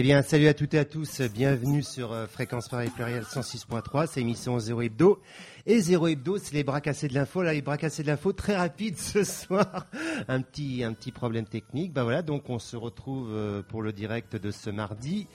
[0.00, 1.22] Eh bien, salut à toutes et à tous.
[1.22, 4.06] Bienvenue sur euh, Fréquence Paris Pluriel 106.3.
[4.06, 5.20] C'est émission Zéro Hebdo.
[5.66, 7.42] Et Zéro Hebdo, c'est les bras cassés de l'info.
[7.42, 9.88] Là, les bras cassés de l'info, très rapide ce soir.
[10.28, 11.92] Un petit, un petit problème technique.
[11.92, 15.26] Ben voilà, donc on se retrouve euh, pour le direct de ce mardi.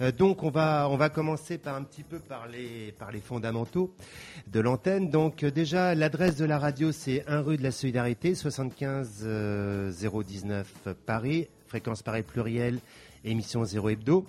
[0.00, 3.20] Euh, donc on va on va commencer par un petit peu par les par les
[3.20, 3.94] fondamentaux
[4.48, 5.08] de l'antenne.
[5.08, 9.24] Donc déjà l'adresse de la radio c'est 1 rue de la Solidarité 75
[10.02, 12.80] 019 Paris, fréquence Paris pluriel
[13.24, 14.24] émission Zéro Hebdo.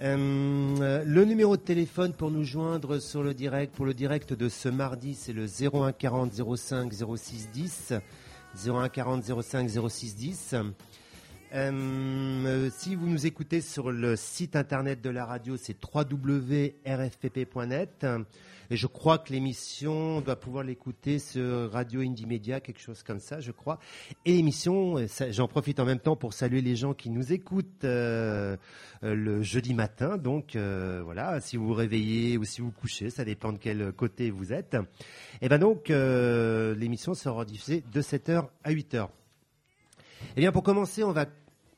[0.00, 4.48] Euh, le numéro de téléphone pour nous joindre sur le direct, pour le direct de
[4.48, 7.92] ce mardi, c'est le 01 40 05 06 10.
[8.66, 10.54] 01 40 05 06 10.
[11.52, 16.86] Si vous nous écoutez sur le site internet de la radio, c'est www.rfpp.net.
[18.72, 23.18] Et je crois que l'émission doit pouvoir l'écouter sur Radio Indie Media, quelque chose comme
[23.18, 23.80] ça, je crois.
[24.24, 24.94] Et l'émission,
[25.30, 28.56] j'en profite en même temps pour saluer les gens qui nous écoutent euh,
[29.02, 30.18] euh, le jeudi matin.
[30.18, 33.90] Donc euh, voilà, si vous vous réveillez ou si vous couchez, ça dépend de quel
[33.92, 34.76] côté vous êtes.
[35.42, 39.08] Et ben donc l'émission sera diffusée de 7h à 8h.
[40.36, 41.26] Eh bien pour commencer, on va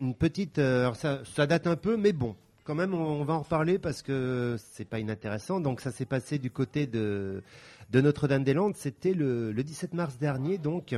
[0.03, 3.79] une petite, ça, ça date un peu, mais bon, quand même, on va en reparler
[3.79, 5.59] parce que c'est pas inintéressant.
[5.59, 7.43] Donc, ça s'est passé du côté de,
[7.91, 8.77] de Notre-Dame-des-Landes.
[8.77, 10.95] C'était le, 17 mars dernier, donc.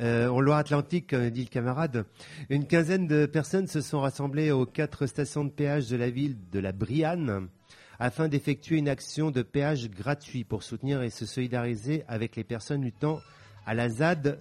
[0.00, 2.04] Euh, en Loire-Atlantique, comme dit le camarade,
[2.50, 6.36] une quinzaine de personnes se sont rassemblées aux quatre stations de péage de la ville
[6.50, 7.48] de la Brianne
[7.98, 12.82] afin d'effectuer une action de péage gratuit pour soutenir et se solidariser avec les personnes
[12.82, 13.20] luttant
[13.64, 14.40] à la ZAD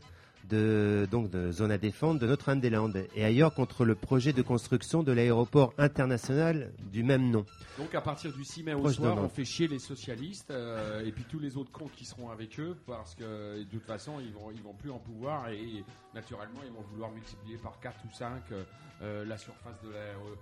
[0.50, 5.04] de, donc de zone à défendre de Notre-Dame-des-Landes et ailleurs contre le projet de construction
[5.04, 7.46] de l'aéroport international du même nom.
[7.78, 11.12] Donc à partir du 6 mai au soir, on fait chier les socialistes euh, et
[11.12, 14.34] puis tous les autres cons qui seront avec eux parce que de toute façon ils
[14.34, 18.14] vont ils vont plus en pouvoir et naturellement ils vont vouloir multiplier par 4 ou
[18.14, 18.64] 5 euh,
[19.02, 20.38] euh, la surface de l'aéroport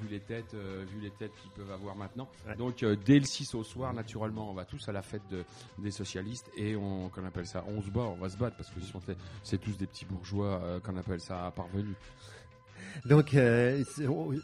[0.00, 2.28] vu les têtes vu les têtes qu'ils peuvent avoir maintenant.
[2.58, 5.22] Donc dès le 6 au soir, naturellement, on va tous à la fête
[5.78, 8.70] des socialistes et on qu'on appelle ça, on se bat, on va se battre parce
[8.70, 9.00] que si on
[9.42, 11.94] c'est tous des petits bourgeois euh, qu'on appelle ça parvenus.
[13.04, 13.84] Donc euh,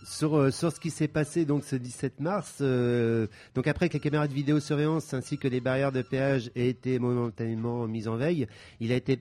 [0.04, 4.00] sur, euh, sur ce qui s'est passé donc ce 17 mars, donc après que les
[4.00, 8.46] caméras de vidéosurveillance ainsi que les barrières de péage aient été momentanément mises en veille,
[8.80, 9.18] il a été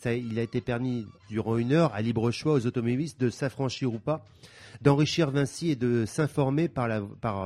[0.00, 3.92] ça, il a été permis durant une heure à libre choix aux automobilistes de s'affranchir
[3.92, 4.24] ou pas
[4.82, 6.88] d'enrichir Vinci et de s'informer par,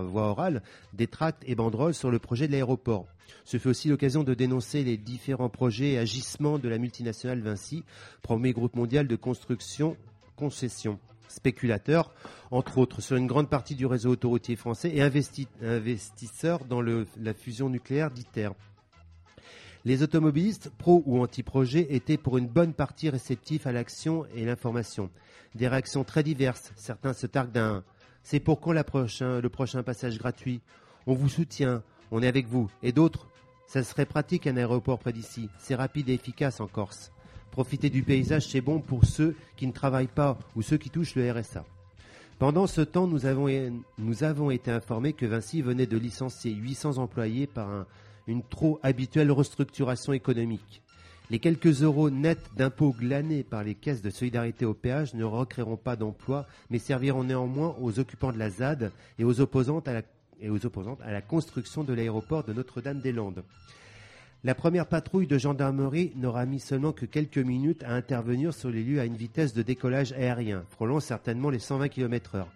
[0.04, 3.06] voie orale des tracts et banderoles sur le projet de l'aéroport.
[3.44, 7.84] Ce fut aussi l'occasion de dénoncer les différents projets et agissements de la multinationale Vinci,
[8.22, 9.96] premier groupe mondial de construction
[10.36, 10.98] concession
[11.28, 12.12] spéculateur,
[12.50, 17.68] entre autres, sur une grande partie du réseau autoroutier français et investisseur dans la fusion
[17.68, 18.50] nucléaire d'ITER.
[19.84, 25.10] Les automobilistes, pro ou anti-projet, étaient pour une bonne partie réceptifs à l'action et l'information.
[25.54, 26.72] Des réactions très diverses.
[26.76, 27.82] Certains se targuent d'un
[28.22, 30.60] C'est pour quand le prochain passage gratuit?
[31.06, 32.70] On vous soutient, on est avec vous.
[32.82, 33.28] Et d'autres
[33.66, 35.48] Ça serait pratique un aéroport près d'ici.
[35.58, 37.10] C'est rapide et efficace en Corse.
[37.50, 41.14] Profiter du paysage, c'est bon pour ceux qui ne travaillent pas ou ceux qui touchent
[41.14, 41.64] le RSA.
[42.38, 47.68] Pendant ce temps, nous avons, été informés que Vinci venait de licencier 800 employés par
[47.68, 47.86] un
[48.30, 50.82] une trop habituelle restructuration économique.
[51.30, 55.77] Les quelques euros nets d'impôts glanés par les caisses de solidarité au péage ne recréeront
[55.77, 60.03] pas d'emplois, mais serviront néanmoins aux occupants de la ZAD et aux opposantes à la,
[61.04, 63.44] à construction de l'aéroport de Notre-Dame-des-Landes.
[64.42, 68.82] La première patrouille de gendarmerie n'aura mis seulement que quelques minutes à intervenir sur les
[68.82, 72.48] lieux à une vitesse de décollage aérien, frôlant certainement les 120 km heure.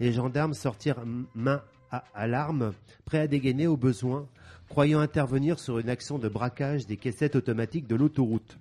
[0.00, 1.04] Les gendarmes sortirent
[1.34, 2.72] main à, l'arme,
[3.04, 4.26] prêts à dégainer au besoin,
[4.68, 8.58] croyant intervenir sur une action de braquage des caissettes automatiques de l'autoroute.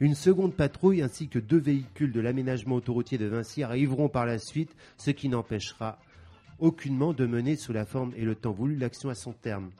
[0.00, 4.38] Une seconde patrouille ainsi que deux véhicules de l'aménagement autoroutier de Vinci arriveront par la
[4.38, 5.98] suite, ce qui n'empêchera
[6.58, 9.70] aucunement de mener sous la forme et le temps voulu l'action à son terme.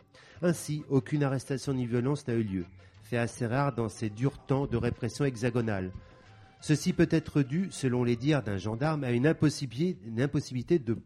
[0.42, 2.64] Ainsi, aucune arrestation ni violence n'a eu lieu,
[3.02, 5.90] fait assez rare dans ces durs temps de répression hexagonale.
[6.60, 10.98] Ceci peut être dû, selon les dires d'un gendarme, à une impossibilité, une impossibilité de,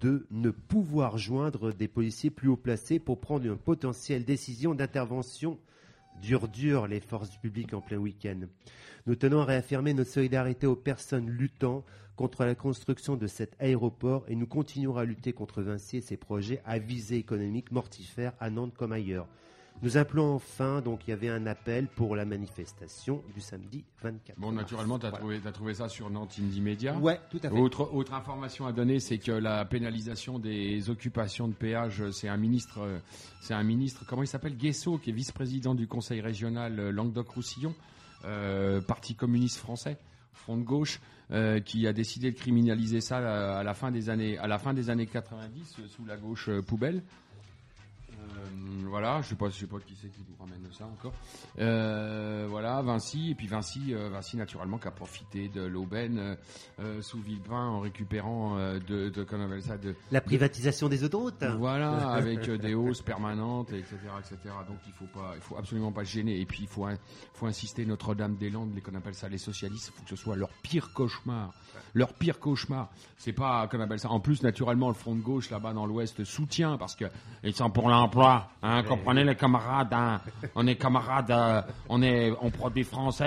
[0.00, 5.58] de ne pouvoir joindre des policiers plus haut placés pour prendre une potentielle décision d'intervention
[6.22, 8.40] Dur, dur, les forces publiques en plein week-end.
[9.06, 11.84] Nous tenons à réaffirmer notre solidarité aux personnes luttant
[12.16, 16.16] contre la construction de cet aéroport et nous continuerons à lutter contre Vinci et ses
[16.16, 19.28] projets à visée économique mortifère à Nantes comme ailleurs.
[19.82, 24.38] Nous appelons enfin, donc il y avait un appel pour la manifestation du samedi 24.
[24.38, 27.58] Bon, naturellement, tu as, trouvé ça sur Nantes Indie Media Ouais, tout à fait.
[27.58, 32.36] Autre, autre information à donner, c'est que la pénalisation des occupations de péage, c'est un
[32.36, 33.00] ministre,
[33.40, 34.56] c'est un ministre, comment il s'appelle?
[34.56, 37.74] Guesso, qui est vice-président du conseil régional Languedoc-Roussillon,
[38.24, 39.98] euh, parti communiste français,
[40.32, 41.00] front de gauche.
[41.32, 44.72] Euh, qui a décidé de criminaliser ça à la fin des années, à la fin
[44.72, 47.02] des années 90 sous la gauche euh, poubelle.
[48.36, 51.12] Euh, voilà, je sais pas, je sais pas qui c'est qui nous ramène ça encore.
[51.58, 56.36] Euh, voilà, Vinci et puis Vinci, euh, Vinci naturellement qui a profité de l'aubaine
[57.00, 61.44] sous Villepin en récupérant de, de, ça, de la privatisation des autoroutes.
[61.58, 64.54] Voilà, avec des hausses permanentes, etc., etc.
[64.68, 66.40] Donc il faut pas, il faut absolument pas se gêner.
[66.40, 66.86] Et puis il faut,
[67.34, 70.50] faut insister Notre-Dame-des-Landes, les qu'on appelle ça les socialistes, il faut que ce soit leur
[70.62, 71.52] pire cauchemar,
[71.94, 72.90] leur pire cauchemar.
[73.16, 74.10] C'est pas qu'on appelle ça.
[74.10, 77.06] En plus, naturellement, le front de gauche là-bas dans l'Ouest soutient parce que
[77.42, 78.25] ils sont pour l'emploi.
[78.62, 79.92] Hein, comprenez les camarades.
[79.92, 80.20] Hein.
[80.54, 81.30] On est camarades.
[81.30, 83.24] Euh, on est, on produit français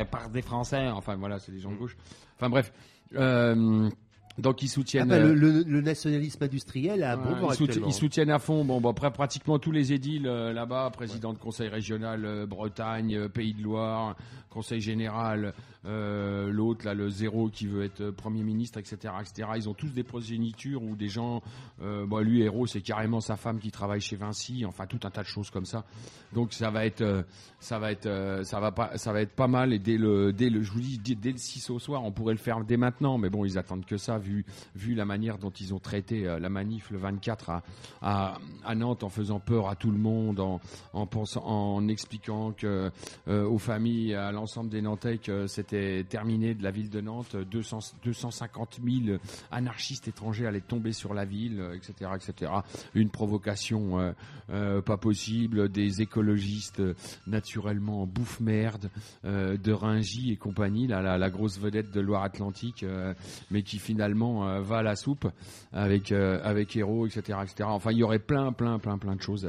[0.00, 0.88] euh, par des Français.
[0.88, 1.96] Enfin voilà, c'est des gens de gauche.
[2.36, 2.72] Enfin bref.
[3.16, 3.88] Euh,
[4.38, 8.64] donc ils soutiennent ah bah, le, nationalisme industriel à bon ils, soutiennent, à fond.
[8.64, 13.62] Bon, bon après pratiquement tous les édiles là-bas, président de conseil régional Bretagne, Pays de
[13.62, 14.16] Loire,
[14.48, 15.52] conseil général,
[15.86, 19.48] euh, l'autre là, le zéro qui veut être premier ministre, etc., etc.
[19.56, 21.42] Ils ont tous des progénitures ou des gens.
[21.82, 24.64] Euh, lui, héros, c'est carrément sa femme qui travaille chez Vinci.
[24.66, 25.84] Enfin, tout un tas de choses comme ça.
[26.34, 27.22] Donc ça va être, euh,
[27.60, 29.72] ça va être, euh, ça va pas, ça va être pas mal.
[29.72, 32.34] Et dès le, dès le, je vous dis, dès, le 6 au soir, on pourrait
[32.34, 33.16] le faire dès maintenant.
[33.16, 34.44] Mais bon, ils attendent que ça, vu,
[34.74, 37.62] vu la manière dont ils ont traité la manif le 24 à,
[38.02, 40.60] à, à, Nantes, en faisant peur à tout le monde, en,
[40.92, 42.90] en pensant, en expliquant que
[43.26, 45.69] aux familles, à l'ensemble des Nantais que c'était
[46.08, 49.18] terminé de la ville de Nantes, 200, 250 000
[49.50, 52.52] anarchistes étrangers allaient tomber sur la ville, etc., etc.
[52.94, 54.12] Une provocation euh,
[54.50, 56.82] euh, pas possible, des écologistes
[57.26, 58.90] naturellement bouffe merde,
[59.24, 62.84] euh, de Ringy et compagnie, la, la, grosse vedette de Loire-Atlantique,
[63.50, 65.28] mais qui finalement va à la soupe
[65.72, 67.68] avec avec Héros, etc., etc.
[67.70, 69.48] Enfin, il y aurait plein, plein, plein, plein de choses,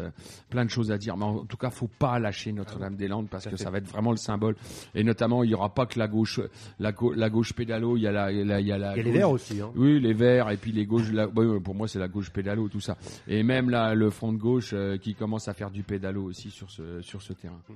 [0.50, 1.18] plein de choses à dire.
[1.18, 4.18] Mais en tout cas, faut pas lâcher Notre-Dame-des-Landes parce que ça va être vraiment le
[4.18, 4.56] symbole
[4.94, 6.40] et notamment, il n'y aura pas que la gauche,
[6.80, 8.92] la, la gauche pédalo, il y a la, il y a la.
[8.94, 9.60] Il y a les verts aussi.
[9.60, 9.72] Hein.
[9.76, 11.12] Oui, les verts et puis les gauches.
[11.12, 12.98] La, pour moi, c'est la gauche pédalo, tout ça.
[13.28, 16.52] Et même là, le front de gauche euh, qui commence à faire du pédalo aussi
[16.52, 17.62] sur ce sur ce terrain.
[17.68, 17.74] Hmm.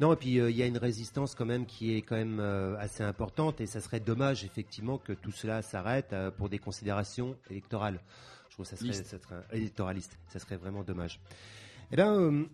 [0.00, 2.38] Non, et puis euh, il y a une résistance quand même qui est quand même
[2.40, 7.36] euh, assez importante et ça serait dommage effectivement que tout cela s'arrête pour des considérations
[7.50, 8.00] électorales.
[8.48, 10.18] Je trouve que ça serait, ça serait électoraliste.
[10.28, 11.18] Ça serait vraiment dommage.
[11.92, 12.44] Eh bien, euh,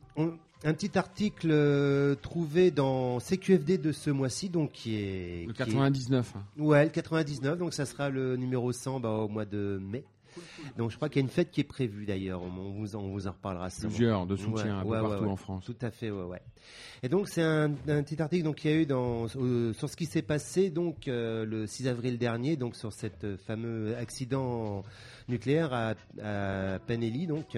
[0.64, 6.34] un petit article euh, trouvé dans CQFD de ce mois-ci, donc qui est le 99.
[6.58, 7.56] Ouais, le 99.
[7.56, 10.02] Donc ça sera le numéro 100 bah, au mois de mai.
[10.76, 12.42] Donc je crois qu'il y a une fête qui est prévue d'ailleurs.
[12.42, 13.68] On vous en, vous en reparlera.
[13.80, 15.64] Plusieurs de soutien partout en France.
[15.64, 16.42] Tout à fait, ouais, ouais.
[17.04, 20.06] Et donc c'est un, petit article donc il y a eu dans sur ce qui
[20.06, 24.82] s'est passé donc euh, le 6 avril dernier donc sur cet fameux accident
[25.28, 27.56] nucléaire à, à Penelli donc.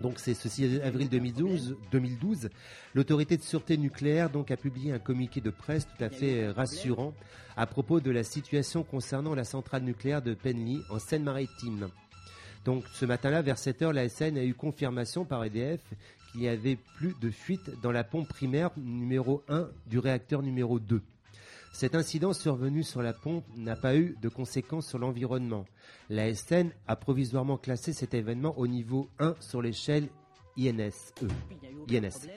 [0.00, 2.50] Donc c'est ce 6 avril 2012, 2012
[2.94, 7.14] l'autorité de sûreté nucléaire donc a publié un communiqué de presse tout à fait rassurant
[7.56, 11.88] à propos de la situation concernant la centrale nucléaire de Penly en Seine-Maritime.
[12.64, 15.80] Donc ce matin-là, vers 7 heures, la SN a eu confirmation par EDF
[16.32, 20.78] qu'il n'y avait plus de fuite dans la pompe primaire numéro 1 du réacteur numéro
[20.80, 21.02] 2.
[21.74, 25.64] Cet incident survenu sur la pompe n'a pas eu de conséquences sur l'environnement.
[26.08, 30.08] La SN a provisoirement classé cet événement au niveau 1 sur l'échelle
[30.56, 31.12] INS.
[31.90, 32.28] INS.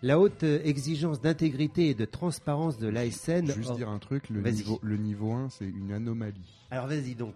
[0.00, 3.52] La haute exigence d'intégrité et de transparence de l'ASN.
[3.52, 6.64] Juste dire un truc, le niveau, le niveau 1, c'est une anomalie.
[6.70, 7.34] Alors vas-y donc.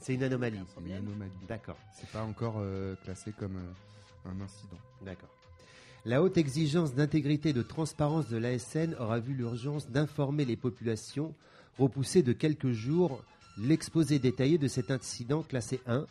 [0.00, 0.60] C'est une anomalie.
[0.76, 1.32] C'est une anomalie.
[1.48, 1.76] D'accord.
[1.92, 4.78] C'est pas encore euh, classé comme euh, un incident.
[5.04, 5.37] D'accord.
[6.08, 11.34] La haute exigence d'intégrité et de transparence de l'ASN aura vu l'urgence d'informer les populations,
[11.76, 13.22] repousser de quelques jours
[13.58, 16.06] l'exposé détaillé de cet incident classé 1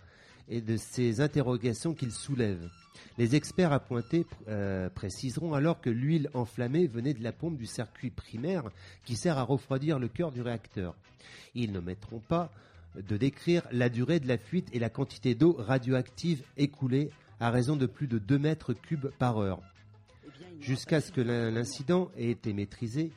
[0.49, 2.69] et de ces interrogations qu'il soulève.
[3.17, 8.11] Les experts appointés euh, préciseront alors que l'huile enflammée venait de la pompe du circuit
[8.11, 8.69] primaire
[9.03, 10.93] qui sert à refroidir le cœur du réacteur.
[11.55, 12.51] Ils ne mettront pas
[12.95, 17.75] de décrire la durée de la fuite et la quantité d'eau radioactive écoulée à raison
[17.75, 19.59] de plus de 2 mètres cubes par heure.
[20.59, 23.11] Jusqu'à ce que l'incident ait été maîtrisé,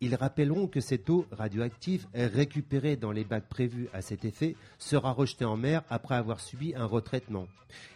[0.00, 5.12] ils rappelleront que cette eau radioactive, récupérée dans les bacs prévus à cet effet, sera
[5.12, 7.46] rejetée en mer après avoir subi un retraitement.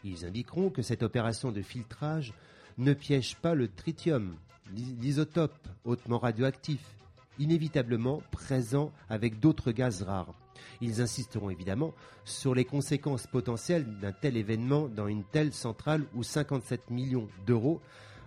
[0.05, 2.33] Ils indiqueront que cette opération de filtrage
[2.79, 4.37] ne piège pas le tritium,
[4.73, 6.81] l'isotope hautement radioactif,
[7.39, 10.35] inévitablement présent avec d'autres gaz rares.
[10.81, 11.95] Ils insisteront évidemment
[12.25, 17.81] sur les conséquences potentielles d'un tel événement dans une telle centrale où 57 millions d'euros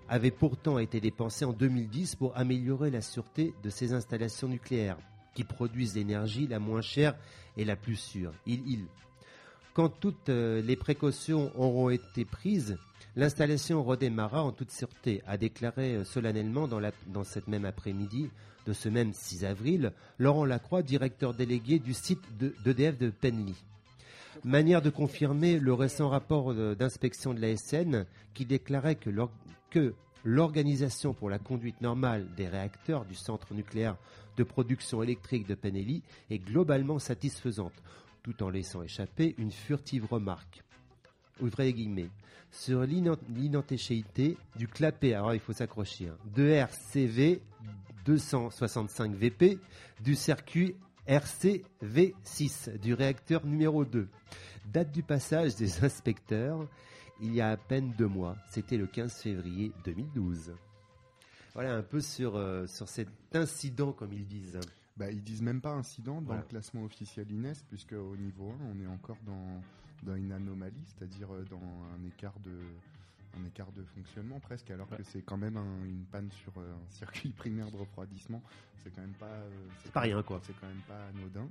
[0.10, 4.98] avaient pourtant été dépensés en 2010 pour améliorer la sûreté de ces installations nucléaires
[5.34, 7.16] qui produisent l'énergie la moins chère
[7.58, 8.34] et la plus sûre.
[8.46, 8.86] Il,
[9.74, 12.78] Quand toutes euh, les précautions auront été prises,
[13.16, 18.30] l'installation redémarra en toute sûreté, a déclaré euh, solennellement dans, cette même après-midi
[18.68, 22.22] de ce même 6 avril, Laurent Lacroix, directeur délégué du site
[22.64, 23.56] d'EDF de, Penly.
[24.44, 29.10] Manière de confirmer le récent rapport d'inspection de la SN qui déclarait que
[30.24, 33.98] l'Organisation pour la conduite normale des réacteurs du centre nucléaire
[34.38, 37.74] de production électrique de Penly est globalement satisfaisante,
[38.24, 40.64] tout en laissant échapper une furtive remarque.
[41.42, 42.10] Ouvrez guillemets.
[42.52, 47.42] Sur l'inantéchéité du clapet, alors il faut s'accrocher, hein, de RCV
[48.06, 49.58] 265 VP
[50.02, 50.76] du circuit
[51.08, 54.08] RCV6 du réacteur numéro 2.
[54.66, 56.68] Date du passage des inspecteurs,
[57.22, 60.54] il y a à peine deux mois, c'était le 15 février 2012.
[61.54, 64.60] Voilà un peu sur, euh, sur cet incident, comme ils disent.
[64.98, 68.56] Bah, ils disent même pas incident dans le classement officiel INES, puisque au niveau 1,
[68.76, 69.62] on est encore dans,
[70.04, 71.62] dans une anomalie, c'est-à-dire euh, dans
[71.96, 72.52] un écart de
[73.40, 76.92] un écart de fonctionnement presque, alors que c'est quand même une panne sur euh, un
[76.92, 78.42] circuit primaire de refroidissement.
[78.84, 79.26] C'est quand même pas.
[79.26, 79.50] Euh,
[79.84, 80.40] c'est pas rien quoi.
[80.44, 81.48] C'est quand même pas anodin.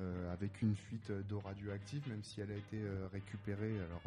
[0.00, 2.80] Euh, avec une fuite d'eau radioactive, même si elle a été
[3.12, 3.76] récupérée.
[3.78, 4.02] Alors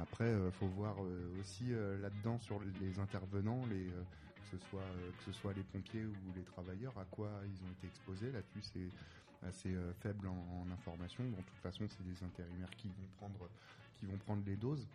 [0.00, 0.96] après, faut voir
[1.40, 1.70] aussi
[2.00, 4.80] là-dedans sur les intervenants, les que ce soit
[5.18, 8.30] que ce soit les pompiers ou les travailleurs, à quoi ils ont été exposés.
[8.32, 11.24] Là-dessus, c'est assez faible en, en, information.
[11.24, 13.48] de toute façon, c'est des intérimaires qui vont prendre
[13.98, 14.86] qui vont prendre les doses.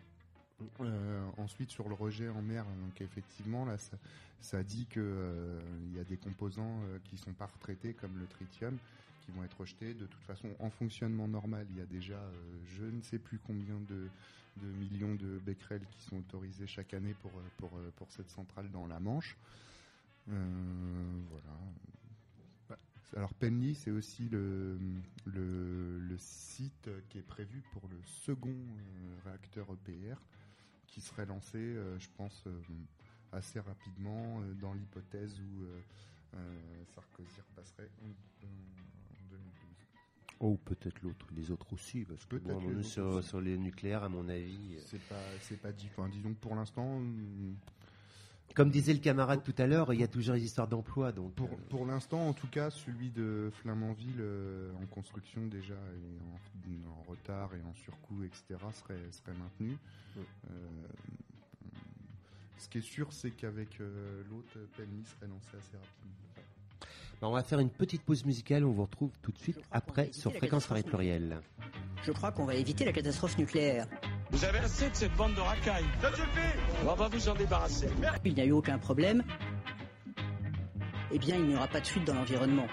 [0.79, 3.77] Euh, ensuite sur le rejet en mer, donc effectivement là
[4.39, 8.17] ça, dit que euh, il y a des composants euh, qui sont pas retraités comme
[8.19, 8.77] le tritium
[9.25, 9.93] qui vont être rejetés.
[9.93, 12.19] De toute façon, en fonctionnement normal, il y a déjà
[12.75, 14.07] je ne sais plus combien de,
[14.57, 18.99] millions de becquerels qui sont autorisés chaque année pour pour, pour cette centrale dans la
[18.99, 19.37] Manche.
[20.27, 21.57] voilà.
[23.17, 24.79] Alors Penly, c'est aussi le,
[25.25, 28.55] le, le, site qui est prévu pour le second
[29.25, 30.15] réacteur EPR
[30.91, 32.61] qui serait lancé, euh, je pense, euh,
[33.31, 35.65] assez rapidement euh, dans l'hypothèse où
[36.93, 38.07] Sarkozy repasserait en,
[38.41, 38.90] 2012.
[40.43, 42.37] Oh, peut-être l'autre, les autres aussi, parce que
[42.81, 44.75] sur, sur, les nucléaires, à mon avis.
[44.87, 45.87] C'est pas, c'est pas dit.
[46.11, 46.99] disons que pour l'instant,
[48.55, 51.11] comme disait le camarade tout à l'heure, il y a toujours des histoires d'emploi.
[51.11, 54.23] Donc pour, pour l'instant, en tout cas, celui de Flamanville
[54.81, 59.77] en construction déjà et en, retard et en surcoût, etc., serait, serait maintenu.
[60.17, 60.23] Euh,
[62.57, 66.30] ce qui est sûr, c'est qu'avec euh, l'autre, Pelmi serait lancé assez rapidement.
[67.21, 68.65] Bah, on va faire une petite pause musicale.
[68.65, 71.39] On vous retrouve tout de suite après sur Fréquence Paris Pluriel.
[72.03, 73.85] Je crois qu'on va éviter la catastrophe nucléaire.
[74.31, 75.85] Vous avez assez de cette bande de racailles.
[76.01, 77.89] Ça suffit On va vous en débarrasser.
[78.25, 79.23] Il n'y a eu aucun problème.
[81.11, 82.67] Eh bien, il n'y aura pas de fuite dans l'environnement.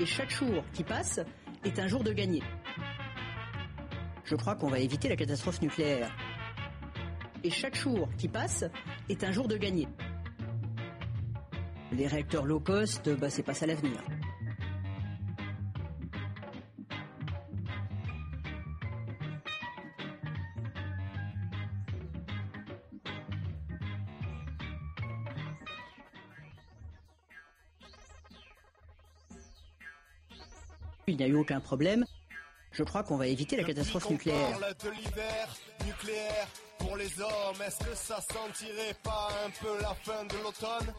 [0.00, 1.20] Et chaque jour qui passe
[1.64, 2.42] est un jour de gagné.
[4.24, 6.10] Je crois qu'on va éviter la catastrophe nucléaire.
[7.46, 8.64] Et chaque jour qui passe
[9.08, 9.86] est un jour de gagné.
[11.92, 14.02] Les réacteurs low cost, bah, c'est pas ça l'avenir.
[31.06, 32.04] Il n'y a eu aucun problème.
[32.76, 34.58] Je crois qu'on va éviter la catastrophe nucléaire.
[35.86, 36.46] nucléaire
[36.78, 40.92] pour les hommes, est-ce que ça sentirait pas un peu la fin de l'automne?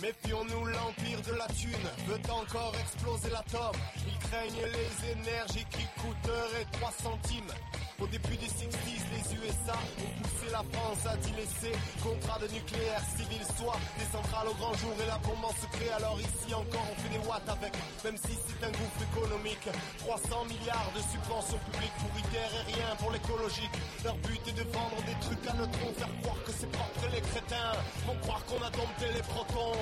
[0.00, 3.76] Méfions-nous, l'empire de la thune veut encore exploser l'atome.
[4.06, 7.52] Ils craignent les énergies qui coûteraient 3 centimes.
[8.00, 12.48] Au début des 60s, les USA ont poussé la France à d'y laisser contrat de
[12.48, 15.92] nucléaire civil, soit des centrales au grand jour et la bombe en secret.
[15.94, 19.68] Alors ici encore, on fait des watts avec, même si c'est un gouffre économique.
[19.98, 23.76] 300 milliards de subventions publiques pour ITER et rien pour l'écologique.
[24.02, 27.20] Leur but est de vendre des trucs à neutrons, faire croire que c'est propre les
[27.20, 27.76] crétins
[28.06, 29.76] vont croire qu'on a dompté les protons.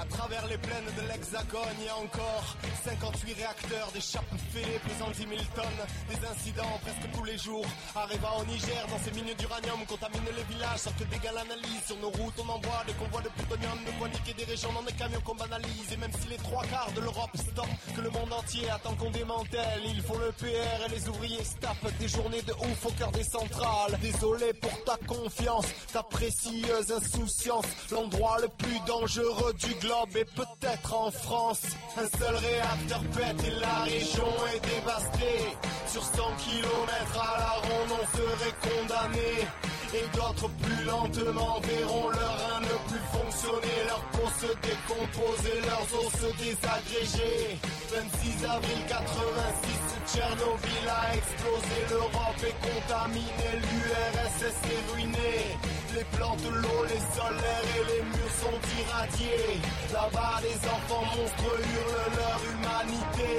[0.00, 4.80] À travers les plaines de l'Hexagone, il y a encore 58 réacteurs, des chapes fêlées
[4.88, 5.84] pesant 10 000 tonnes.
[6.08, 7.66] Des incidents presque tous les jours.
[7.94, 11.84] Arrivant au Niger, dans ces mines d'uranium, contaminent les villages sans que d'égal analyse.
[11.86, 14.82] Sur nos routes, on envoie des convois de plutonium, de pourquoi niquer des régions dans
[14.82, 18.08] des camions qu'on banalise Et même si les trois quarts de l'Europe stop Que le
[18.10, 21.60] monde entier attend qu'on démantèle Ils font le PR et les ouvriers se
[22.00, 27.66] Des journées de ouf au cœur des centrales Désolé pour ta confiance, ta précieuse insouciance
[27.90, 31.62] L'endroit le plus dangereux du globe est peut-être en France
[31.96, 35.56] Un seul réacteur pète et la région est dévastée.
[35.86, 39.46] Sur 100 km à la ronde on serait condamné
[39.94, 45.88] et d'autres plus lentement verront leur rein ne plus fonctionner, leur peau se décomposer, leurs
[45.98, 47.58] os se désagréger.
[47.90, 55.58] 26 avril 86, Tchernobyl a explosé, l'Europe est contaminée, l'URSS est ruinée.
[55.94, 59.58] Les plantes, l'eau, les solaires et les murs sont irradiés.
[59.92, 63.30] Là-bas, les enfants monstres hurlent leur humanité.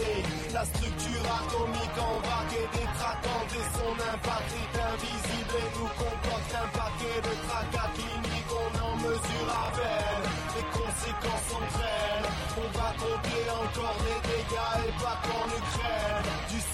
[0.54, 6.41] La structure atomique en vague et détraquante et son impact est invisible et nous comporte
[6.54, 8.52] un paquet de tracas cliniques.
[8.52, 12.30] On en mesure à peine les conséquences réelles.
[12.58, 16.21] On va compter encore les dégâts et pas qu'en Ukraine.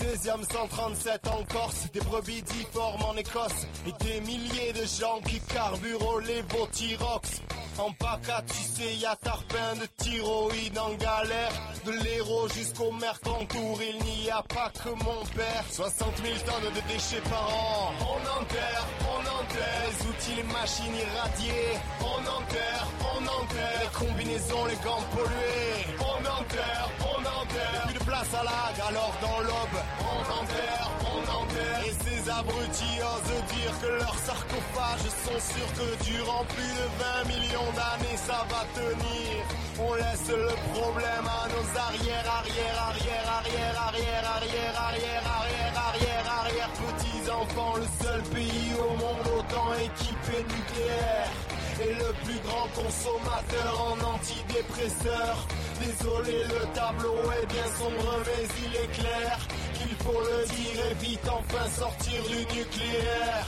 [0.07, 5.37] 16e 137 en Corse, des brebis difformes en Écosse et des milliers de gens qui
[5.41, 7.41] carburent au Levothyrox.
[7.77, 11.51] En PACA, tu sais, y a tarpin de thyroïde en galère.
[11.85, 15.63] De l'héros jusqu'au mercantour, il n'y a pas que mon père.
[15.71, 17.91] 60 000 tonnes de déchets par an.
[18.01, 19.81] On enterre, on enterre.
[19.85, 21.77] Les outils, les machines irradiées.
[22.01, 23.81] On enterre, on enterre.
[23.81, 25.85] Les combinaisons, les gants pollués.
[25.99, 27.81] On enterre, on enterre.
[27.85, 29.96] Plus de place à l'agre, alors dans l'aube.
[32.03, 37.71] Ces abrutis osent dire que leurs sarcophages sont sûrs que durant plus de 20 millions
[37.77, 39.33] d'années ça va tenir.
[39.79, 46.27] On laisse le problème à nos arrière, arrière, arrière, arrière, arrière, arrière, arrière, arrière, arrière,
[46.41, 51.31] arrière, petits enfants, le seul pays au monde autant équipé nucléaire.
[51.79, 55.47] Et le plus grand consommateur en antidépresseurs.
[55.79, 59.37] Désolé, le tableau est bien sombre, mais il est clair
[60.07, 63.47] faut le dire et vite enfin sortir du nucléaire.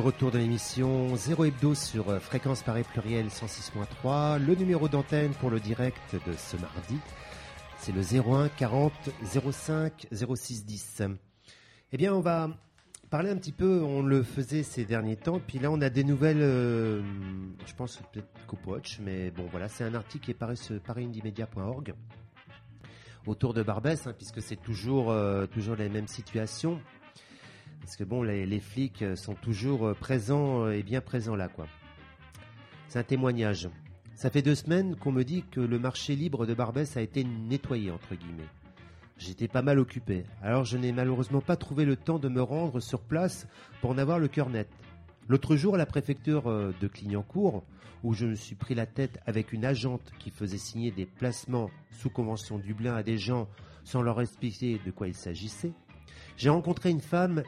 [0.00, 4.38] Retour de l'émission 0 Hebdo sur euh, fréquence Paris pluriel 106.3.
[4.42, 6.96] Le numéro d'antenne pour le direct de ce mardi,
[7.76, 8.92] c'est le 01 40
[9.52, 11.02] 05 06 10.
[11.92, 12.48] Eh bien, on va
[13.10, 16.04] parler un petit peu, on le faisait ces derniers temps, puis là on a des
[16.04, 17.02] nouvelles, euh,
[17.66, 21.94] je pense peut-être Copwatch, mais bon voilà, c'est un article qui est paru sur parisindimedia.org
[23.26, 26.80] autour de Barbès, hein, puisque c'est toujours, euh, toujours les mêmes situations.
[27.80, 31.66] Parce que bon, les, flics sont toujours euh, présents euh, et bien présents là, quoi.
[32.88, 33.68] C'est un témoignage.
[34.14, 37.24] Ça fait deux semaines qu'on me dit que le marché libre de Barbès a été
[37.24, 38.48] nettoyé, entre guillemets.
[39.16, 42.80] J'étais pas mal occupé, alors je n'ai malheureusement pas trouvé le temps de me rendre
[42.80, 43.46] sur place
[43.80, 44.68] pour en avoir le cœur net.
[45.28, 47.62] L'autre jour, à la préfecture euh, de Clignancourt,
[48.02, 51.70] où je me suis pris la tête avec une agente qui faisait signer des placements
[51.90, 53.48] sous convention Dublin à des gens
[53.84, 55.72] sans leur expliquer de quoi il s'agissait,
[56.40, 57.42] j'ai rencontré une femme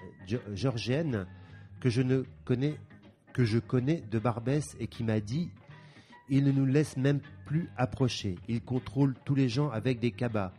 [0.53, 1.27] georgienne
[1.81, 2.77] que je ne connais
[3.33, 5.49] que je connais de Barbès et qui m'a dit
[6.29, 8.37] il ne nous laisse même plus approcher.
[8.49, 10.53] Il contrôle tous les gens avec des cabas.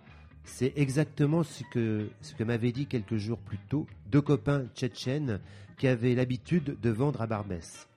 [0.46, 5.40] C'est exactement ce que, ce que m'avaient dit quelques jours plus tôt deux copains tchétchènes
[5.78, 7.88] qui avaient l'habitude de vendre à Barbès.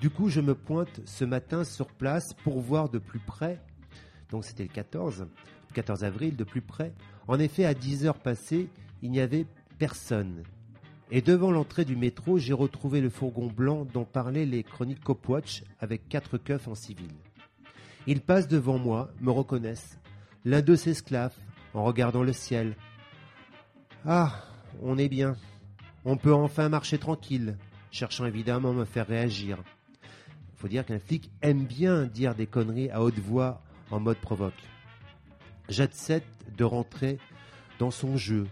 [0.00, 3.60] Du coup, je me pointe ce matin sur place pour voir de plus près,
[4.30, 5.28] donc c'était le 14,
[5.74, 6.92] 14 avril, de plus près.
[7.28, 8.68] En effet, à 10 heures passées,
[9.04, 9.46] il n'y avait
[9.78, 10.42] personne.
[11.10, 15.62] Et devant l'entrée du métro, j'ai retrouvé le fourgon blanc dont parlaient les chroniques Copwatch
[15.78, 17.10] avec quatre keufs en civil.
[18.06, 20.00] Ils passent devant moi, me reconnaissent.
[20.46, 21.34] L'un d'eux s'esclave
[21.74, 22.76] en regardant le ciel.
[24.06, 24.42] Ah,
[24.82, 25.36] on est bien.
[26.06, 27.58] On peut enfin marcher tranquille,
[27.90, 29.62] cherchant évidemment à me faire réagir.
[30.56, 34.62] Faut dire qu'un flic aime bien dire des conneries à haute voix en mode provoque.
[35.68, 37.18] J'accepte de rentrer
[37.78, 38.46] dans son jeu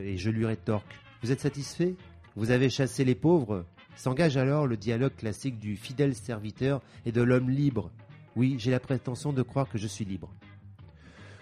[0.00, 0.94] et je lui rétorque.
[1.22, 1.94] Vous êtes satisfait?
[2.36, 3.64] Vous avez chassé les pauvres?
[3.96, 7.90] S'engage alors le dialogue classique du fidèle serviteur et de l'homme libre.
[8.34, 10.32] Oui, j'ai la prétention de croire que je suis libre.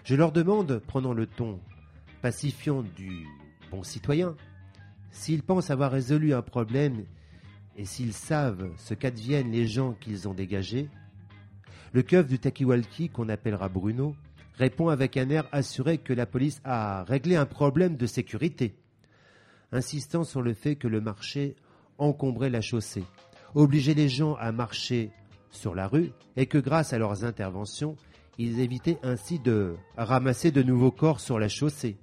[0.03, 1.59] Je leur demande, prenant le ton
[2.21, 3.25] pacifiant du
[3.71, 4.35] bon citoyen,
[5.11, 7.05] s'ils pensent avoir résolu un problème
[7.75, 10.89] et s'ils savent ce qu'adviennent les gens qu'ils ont dégagés.
[11.91, 14.15] Le keuf du Takiwalki, qu'on appellera Bruno,
[14.55, 18.75] répond avec un air assuré que la police a réglé un problème de sécurité,
[19.71, 21.55] insistant sur le fait que le marché
[21.97, 23.03] encombrait la chaussée,
[23.55, 25.11] obligeait les gens à marcher
[25.51, 27.95] sur la rue et que grâce à leurs interventions,
[28.37, 31.97] ils évitaient ainsi de ramasser de nouveaux corps sur la chaussée.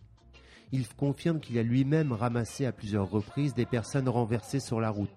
[0.73, 5.11] Il confirme qu'il a lui-même ramassé à plusieurs reprises des personnes renversées sur la route.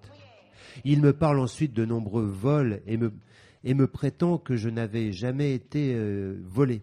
[0.83, 5.93] Il me parle ensuite de nombreux vols et me, prétend que je n'avais jamais été
[5.93, 6.81] euh, volé.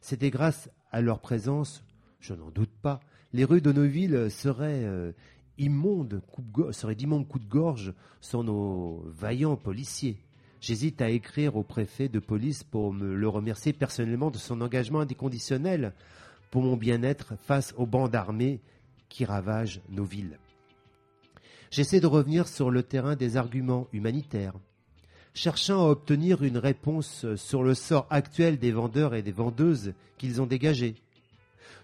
[0.00, 1.84] C'était grâce à leur présence,
[2.20, 3.00] je n'en doute pas,
[3.32, 5.12] les rues de nos villes seraient euh,
[5.58, 6.22] immondes,
[6.72, 10.18] seraient d'immondes coups de gorge sans nos vaillants policiers.
[10.60, 15.00] J'hésite à écrire au préfet de police pour me le remercier personnellement de son engagement
[15.00, 15.94] indéconditionnel
[16.50, 18.60] pour mon bien-être face aux bandes armées
[19.08, 20.38] qui ravagent nos villes.
[21.70, 24.54] J'essaie de revenir sur le terrain des arguments humanitaires
[25.34, 30.42] cherchant à obtenir une réponse sur le sort actuel des vendeurs et des vendeuses qu'ils
[30.42, 30.96] ont dégagés.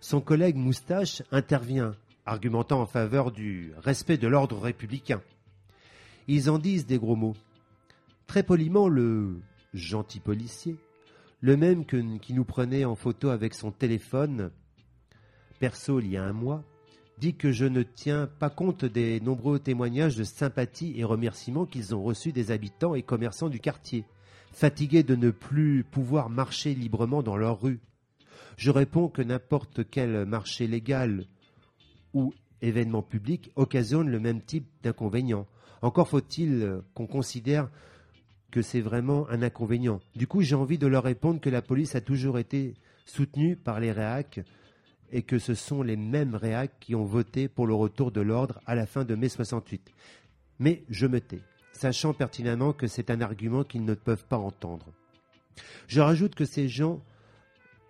[0.00, 1.94] Son collègue Moustache intervient,
[2.26, 5.22] argumentant en faveur du respect de l'ordre républicain.
[6.28, 7.36] Ils en disent des gros mots.
[8.26, 9.40] Très poliment, le
[9.72, 10.76] gentil policier,
[11.40, 14.50] le même qui nous prenait en photo avec son téléphone,
[15.60, 16.64] perso il y a un mois,
[17.18, 21.94] dit que je ne tiens pas compte des nombreux témoignages de sympathie et remerciements qu'ils
[21.94, 24.04] ont reçus des habitants et commerçants du quartier,
[24.52, 27.80] fatigués de ne plus pouvoir marcher librement dans leur rue.
[28.56, 31.26] Je réponds que n'importe quel marché légal
[32.12, 35.46] ou événement public occasionne le même type d'inconvénient.
[35.82, 37.70] Encore faut-il qu'on considère
[38.50, 40.00] que c'est vraiment un inconvénient.
[40.14, 42.74] Du coup, j'ai envie de leur répondre que la police a toujours été
[43.04, 44.40] soutenue par les réacs
[45.12, 48.60] et que ce sont les mêmes réacs qui ont voté pour le retour de l'ordre
[48.66, 49.92] à la fin de mai 68.
[50.58, 51.42] Mais je me tais,
[51.72, 54.86] sachant pertinemment que c'est un argument qu'ils ne peuvent pas entendre.
[55.86, 57.00] Je rajoute que ces gens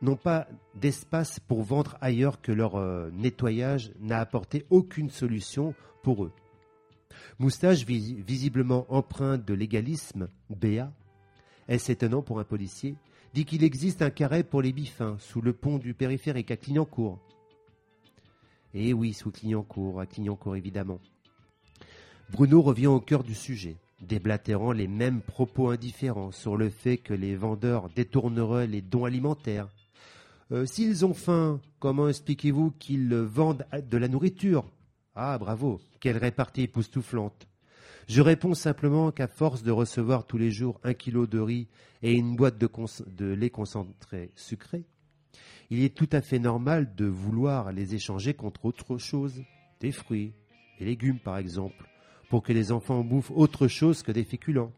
[0.02, 6.24] n'ont pas d'espace pour vendre ailleurs que leur euh, nettoyage n'a apporté aucune solution pour
[6.24, 6.32] eux.
[7.38, 10.92] Moustache, visiblement empreint de légalisme, Béa,
[11.68, 12.96] est-ce étonnant pour un policier,
[13.36, 17.18] dit qu'il existe un carré pour les bifins sous le pont du périphérique à Clignancourt.
[18.72, 21.00] Eh oui, sous Clignancourt, à Clignancourt évidemment.
[22.30, 27.12] Bruno revient au cœur du sujet, déblatérant les mêmes propos indifférents sur le fait que
[27.12, 29.68] les vendeurs détourneraient les dons alimentaires.
[30.50, 34.64] Euh, s'ils ont faim, comment expliquez-vous qu'ils vendent de la nourriture?
[35.14, 37.46] Ah, bravo, quelle répartie époustouflante
[38.06, 41.68] je réponds simplement qu'à force de recevoir tous les jours un kilo de riz
[42.02, 44.84] et une boîte de, lait concentré sucré,
[45.70, 49.42] il est tout à fait normal de vouloir les échanger contre autre chose,
[49.80, 50.34] des fruits
[50.78, 51.88] et légumes par exemple,
[52.30, 54.72] pour que les enfants bouffent autre chose que des féculents.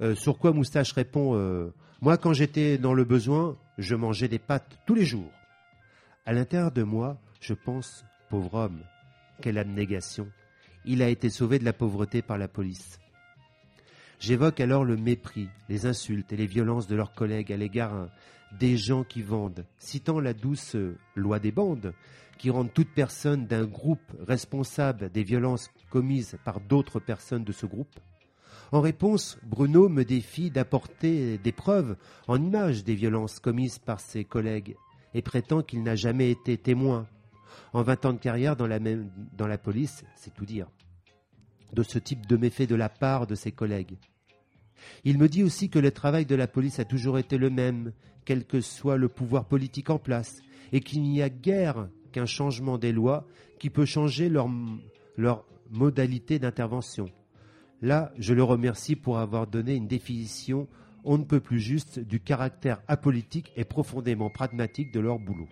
[0.00, 4.38] Euh, sur quoi Moustache répond euh, Moi, quand j'étais dans le besoin, je mangeais des
[4.38, 5.30] pâtes tous les jours.
[6.24, 8.80] À l'intérieur de moi, je pense Pauvre homme,
[9.40, 10.28] quelle abnégation
[10.86, 12.98] il a été sauvé de la pauvreté par la police.
[14.18, 18.08] J'évoque alors le mépris, les insultes et les violences de leurs collègues à l'égard
[18.58, 20.76] des gens qui vendent, citant la douce
[21.14, 21.92] loi des bandes,
[22.38, 27.66] qui rendent toute personne d'un groupe responsable des violences commises par d'autres personnes de ce
[27.66, 28.00] groupe.
[28.72, 31.96] En réponse, Bruno me défie d'apporter des preuves
[32.26, 34.76] en images des violences commises par ses collègues
[35.14, 37.06] et prétend qu'il n'a jamais été témoin
[37.76, 39.10] en 20 ans de carrière dans la, même,
[39.62, 40.66] police, c'est tout dire,
[41.74, 43.98] de ce type de méfait de la part de ses collègues.
[45.04, 47.92] Il me dit aussi que le travail de la police a toujours été le même,
[48.24, 50.40] quel que soit le pouvoir politique en place,
[50.72, 53.26] et qu'il n'y a guère qu'un changement des lois
[53.58, 57.10] qui peut changer leur modalité d'intervention.
[57.82, 60.66] Là, je le remercie pour avoir donné une définition
[61.08, 65.48] on ne peut plus juste du caractère apolitique et profondément pragmatique de leur boulot.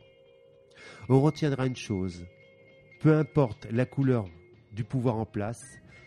[1.08, 2.26] On retiendra une chose,
[3.00, 4.26] peu importe la couleur
[4.72, 5.60] du pouvoir en place,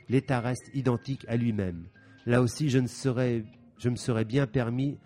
[0.09, 1.85] l'État reste identique à lui-même.
[2.25, 4.97] Là aussi, je, me serais bien permis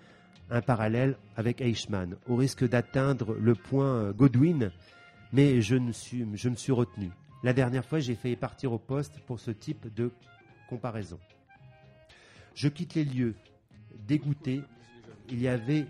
[0.50, 4.72] un parallèle avec Eichmann, au risque d'atteindre le point Godwin,
[5.34, 7.12] mais je, me suis retenu.
[7.44, 10.12] La dernière fois, j'ai failli partir au poste pour ce type de
[10.70, 11.20] comparaison.
[12.54, 13.36] Je quitte les lieux,
[14.08, 14.62] dégoûté.
[15.30, 15.88] Il y avait,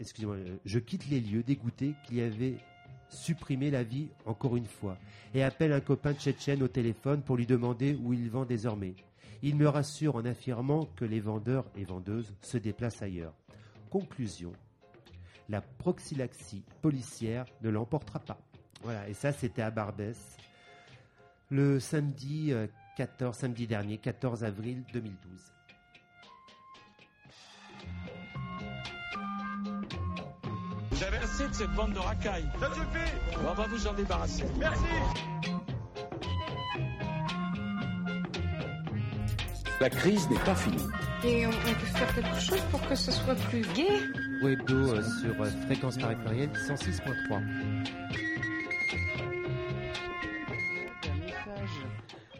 [0.00, 2.56] excusez-moi, je quitte les lieux dégoûté qu'il y avait
[3.08, 4.98] supprimé la vie encore une fois
[5.34, 8.94] et appelle un copain tchétchène au téléphone pour lui demander où il vend désormais.
[9.42, 13.34] Il me rassure en affirmant que les vendeurs et vendeuses se déplacent ailleurs.
[13.90, 14.52] Conclusion.
[15.48, 18.38] La proxylaxie policière ne l'emportera pas.
[18.82, 20.36] Voilà, et ça c'était à Barbès
[21.50, 22.52] le samedi
[22.96, 25.57] 14, euh, samedi dernier, 14 avril 2012.
[31.38, 32.48] De cette bande de racailles.
[32.58, 34.44] Ça suffit On va vous en débarrasser.
[34.58, 34.82] Merci
[39.80, 40.84] La crise n'est pas finie.
[41.22, 43.86] Et on, peut faire quelque chose pour que ce soit plus gai?
[44.42, 47.40] Webdo euh, sur euh, fréquence caractérielle 106.3.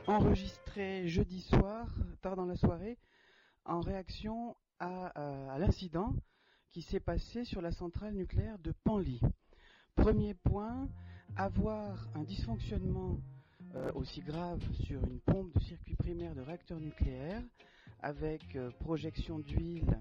[0.09, 1.87] enregistré jeudi soir,
[2.23, 2.99] tard dans la soirée,
[3.65, 6.15] en réaction à, euh, l'incident
[6.71, 9.21] qui s'est passé sur la centrale nucléaire de Panly.
[9.95, 10.89] Premier point,
[11.37, 13.19] avoir un dysfonctionnement
[13.75, 17.43] euh, aussi grave sur une pompe de circuit primaire de réacteur nucléaire
[18.01, 19.99] avec euh, projection d'huile,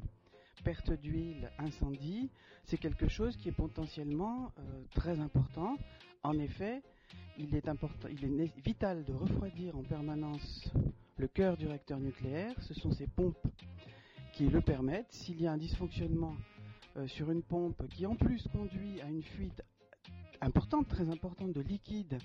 [0.63, 2.29] perte d'huile, incendie,
[2.65, 4.51] c'est quelque chose qui est potentiellement
[4.93, 5.77] très important.
[6.23, 6.81] En effet,
[7.37, 10.69] il est, important, il est vital de refroidir en permanence
[11.17, 12.53] le cœur du réacteur nucléaire.
[12.61, 13.47] Ce sont ces pompes
[14.33, 15.11] qui le permettent.
[15.11, 16.56] S'il y a un dysfonctionnement euh,
[17.05, 19.61] sur une pompe qui en plus conduit à une fuite
[20.41, 22.17] importante, très importante de liquide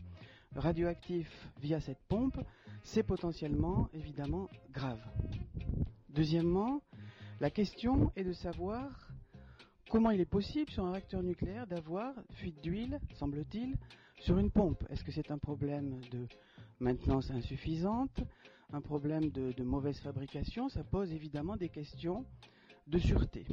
[0.56, 2.38] radioactif via cette pompe,
[2.82, 5.00] c'est potentiellement évidemment grave.
[6.08, 6.82] Deuxièmement,
[7.40, 9.08] la question est de savoir
[9.90, 13.76] comment il est possible sur un réacteur nucléaire d'avoir fuite d'huile, semble-t-il,
[14.20, 14.84] sur une pompe.
[14.90, 16.26] Est-ce que c'est un problème de
[16.80, 18.22] maintenance insuffisante,
[18.72, 20.68] un problème de, mauvaise fabrication?
[20.68, 22.24] Ça pose évidemment des questions
[22.86, 23.46] de sûreté.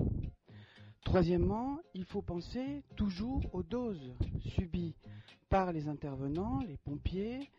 [1.03, 4.95] Troisièmement, il faut penser toujours aux doses subies
[5.49, 7.49] par les intervenants, les pompiers,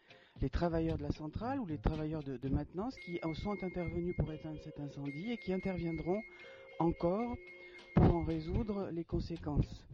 [0.41, 4.61] les travailleurs de la centrale ou les travailleurs de, maintenance qui sont intervenus pour éteindre
[4.63, 6.23] cet incendie et qui interviendront
[6.79, 7.37] encore
[7.95, 9.85] pour en résoudre les conséquences.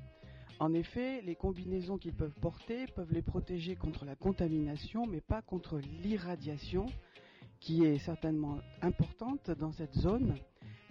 [0.59, 5.43] En effet, les combinaisons qu'ils peuvent porter peuvent les protéger contre la contamination, mais pas
[5.43, 6.87] contre l'irradiation,
[7.61, 10.35] qui est certainement importante dans cette zone,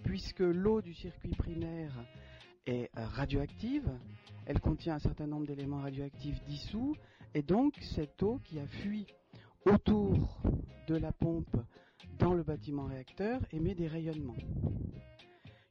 [0.04, 1.92] puisque l'eau du circuit primaire
[2.66, 3.88] est radioactive,
[4.46, 6.96] elle contient un certain nombre d'éléments radioactifs dissous,
[7.34, 9.06] et donc cette eau qui a fui
[9.64, 10.40] autour
[10.86, 11.56] de la pompe
[12.18, 14.36] dans le bâtiment réacteur émet des rayonnements.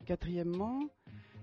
[0.06, 0.82] Quatrièmement,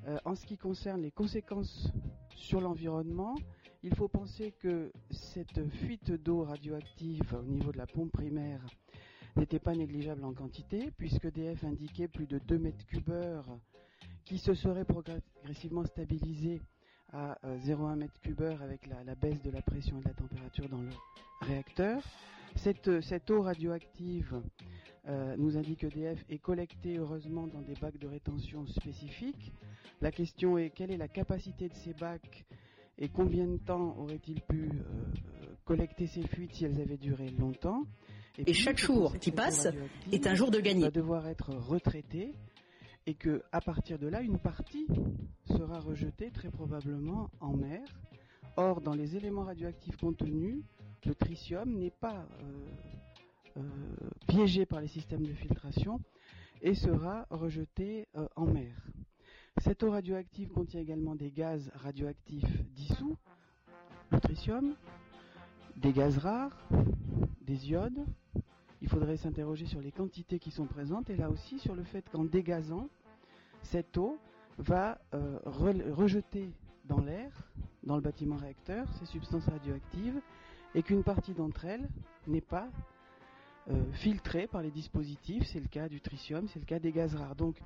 [0.06, 1.90] euh, en ce qui concerne les conséquences
[2.36, 3.34] sur l'environnement,
[3.82, 8.64] il faut penser que cette fuite d'eau radioactive au niveau de la pompe primaire
[9.36, 13.10] n'était pas négligeable en quantité, puisque DF indiquait plus de 2 mètres cubes
[14.24, 16.61] qui se seraient progressivement stabilisés
[17.12, 20.68] à 0,1 euh, mètre cube avec la, baisse de la pression et de la température
[20.68, 20.90] dans le
[21.42, 22.02] réacteur.
[22.56, 24.40] Cette, eau radioactive,
[25.08, 29.52] euh, nous indique EDF, est collectée heureusement dans des bacs de rétention spécifiques.
[30.00, 32.44] La question est quelle est la capacité de ces bacs
[32.98, 37.85] et combien de temps auraient-ils pu euh, collecter ces fuites si elles avaient duré longtemps?
[38.38, 39.68] Et, chaque jour qui passe
[40.11, 40.82] est un jour de gagné.
[40.85, 42.32] va devoir être retraité
[43.06, 44.86] et que à partir de là, une partie
[45.46, 47.82] sera rejetée très probablement en mer.
[48.56, 50.62] Or, dans les éléments radioactifs contenus,
[51.04, 52.66] le tritium n'est pas euh,
[53.56, 53.60] euh,
[54.28, 56.00] piégé par les systèmes de filtration
[56.60, 58.72] et sera rejeté en mer.
[59.58, 63.16] Cette eau radioactive contient également des gaz radioactifs dissous,
[64.10, 64.74] le tritium,
[65.76, 66.68] des gaz rares,
[67.42, 68.04] des iodes.
[68.82, 72.04] Il faudrait s'interroger sur les quantités qui sont présentes et là aussi sur le fait
[72.10, 72.88] qu'en dégazant,
[73.62, 74.18] cette eau
[74.58, 76.50] va euh, rejeter
[76.84, 77.32] dans l'air,
[77.84, 80.20] dans le bâtiment réacteur, ces substances radioactives
[80.74, 81.88] et qu'une partie d'entre elles
[82.26, 82.68] n'est pas
[83.92, 85.46] filtrés par les dispositifs.
[85.46, 87.36] C'est le cas du tritium, c'est le cas des gaz rares.
[87.36, 87.56] Donc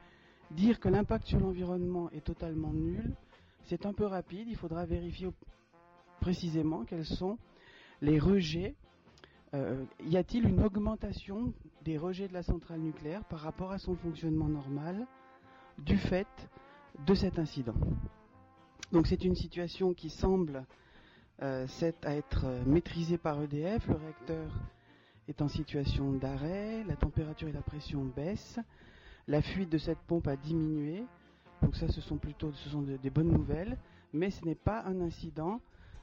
[0.51, 3.15] dire que l'impact sur l'environnement est totalement nul,
[3.65, 4.49] c'est un peu rapide.
[4.49, 5.29] Il faudra vérifier
[6.21, 7.39] précisément quels sont
[8.01, 8.75] les rejets.
[10.05, 11.53] Y a-t-il une augmentation
[11.85, 15.07] des rejets de la centrale nucléaire par rapport à son fonctionnement normal
[15.79, 16.27] du fait
[17.07, 17.75] de cet incident?
[18.93, 20.65] Donc c'est une situation qui semble
[21.43, 21.67] euh,
[22.03, 23.87] être euh, maîtrisée par EDF.
[23.89, 24.51] Le réacteur
[25.29, 28.59] est en situation d'arrêt, la température et la pression baissent,
[29.29, 31.05] la fuite de cette pompe a diminué.
[31.63, 33.77] Donc ça, ce sont plutôt sont des bonnes nouvelles,
[34.13, 35.61] mais ce n'est pas un incident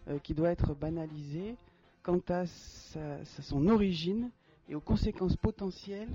[0.07, 1.55] euh, qui doit être banalisé
[2.03, 4.29] quant à son origine
[4.69, 6.11] et aux conséquences potentielles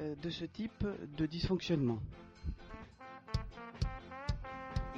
[0.00, 0.84] de ce type
[1.16, 1.98] de dysfonctionnement.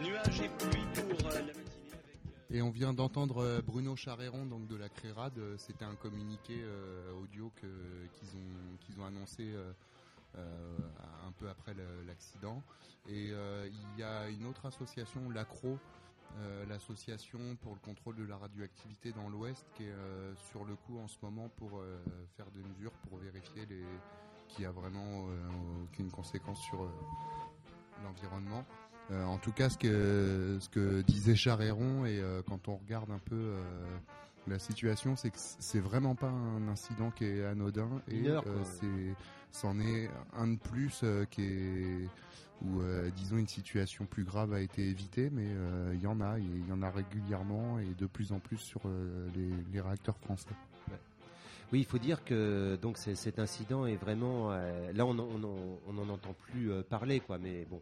[0.01, 1.63] Nuages et pluie pour euh, la matinée.
[2.51, 5.39] Et on vient d'entendre euh, Bruno Charéron donc de la CRERAD.
[5.39, 6.65] Euh, c'était un communiqué
[7.23, 9.55] audio qu'ils ont qu'ils ont annoncé
[10.35, 11.75] un peu après
[12.07, 12.61] l'accident.
[13.09, 15.79] Et il y a une autre association, l'ACRO,
[16.69, 19.95] l'association pour le contrôle de la radioactivité dans l'Ouest, qui est
[20.51, 21.83] sur le coup en ce moment pour
[22.37, 23.67] faire des mesures pour vérifier
[24.49, 25.27] qu'il n'y a vraiment
[25.85, 26.89] aucune conséquence sur
[28.03, 28.65] l'environnement.
[29.11, 33.11] Euh, en tout cas, ce que, ce que disait Charéron, et euh, quand on regarde
[33.11, 33.61] un peu euh,
[34.47, 38.25] la situation, c'est que c'est vraiment pas un incident qui est anodin, et
[38.65, 39.15] c'est
[39.53, 42.09] c'en est un de plus qui est
[42.65, 42.83] où
[43.17, 45.47] disons une situation plus grave a été évitée, mais
[45.93, 48.81] il y en a, il y en a régulièrement et de plus en plus sur
[49.35, 50.55] les, réacteurs français.
[51.73, 56.71] Oui, il faut dire que donc cet incident est vraiment là on n'en entend plus
[56.89, 57.81] parler quoi, mais bon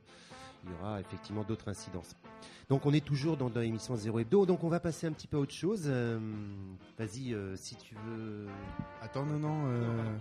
[0.64, 2.14] il y aura effectivement d'autres incidences.
[2.68, 5.36] Donc on est toujours dans, l'émission Zéro Hebdo, donc on va passer un petit peu
[5.36, 5.82] à autre chose.
[5.86, 6.18] Euh,
[6.98, 8.46] vas-y, euh, si tu veux.
[9.02, 9.64] Attends, non, non.
[9.66, 10.16] Euh,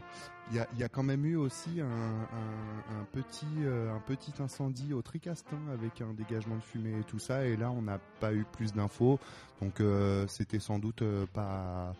[0.51, 6.01] il y, a, quand même eu aussi un, petit, un petit incendie au Tricastin avec
[6.01, 7.45] un dégagement de fumée et tout ça.
[7.45, 9.17] Et là, on n'a pas eu plus d'infos.
[9.61, 9.81] Donc
[10.27, 11.93] c'était sans doute pas,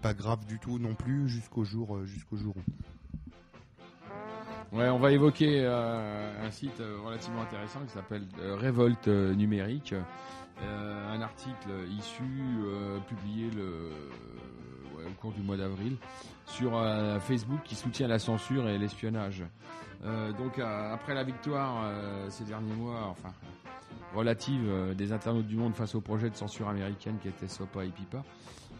[0.00, 2.97] pas grave du tout non plus jusqu'au jour, jusqu'au jour où.
[4.70, 9.94] Ouais, on va évoquer euh, un site euh, relativement intéressant qui s'appelle euh, Révolte numérique.
[10.60, 12.22] un article issu,
[13.06, 13.48] publié
[14.98, 15.96] au cours du mois d'avril,
[16.46, 16.72] sur
[17.20, 19.44] Facebook qui soutient la censure et l'espionnage.
[20.36, 21.88] donc après la victoire
[22.28, 23.32] ces derniers mois, enfin
[24.16, 27.90] relative des internautes du monde face au projet de censure américaine qui était SOPA et
[27.90, 28.24] PIPA,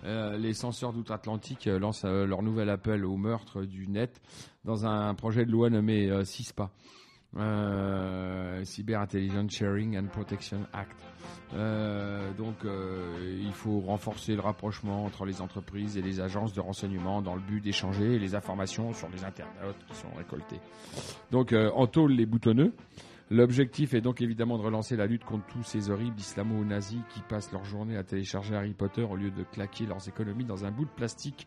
[0.05, 4.21] euh, les censeurs d'outre-Atlantique euh, lancent euh, leur nouvel appel au meurtre du net
[4.65, 6.71] dans un projet de loi nommé CISPA.
[8.65, 10.97] Cyber Intelligence Sharing and Protection Act.
[12.39, 17.35] donc, il faut renforcer le rapprochement entre les entreprises et les agences de renseignement dans
[17.35, 20.61] le but d'échanger les informations sur les internautes qui sont récoltés.
[21.31, 22.73] Donc, en tôle les boutonneux.
[23.31, 27.53] L'objectif est donc évidemment de relancer la lutte contre tous ces horribles islamo-nazis qui passent
[27.53, 30.87] leur journée à télécharger Harry Potter au lieu de claquer leurs économies dans un bout
[30.87, 31.47] de plastique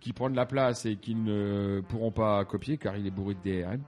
[0.00, 3.34] qui prend de la place et qu'ils ne pourront pas copier car il est bourré
[3.34, 3.80] de DRM.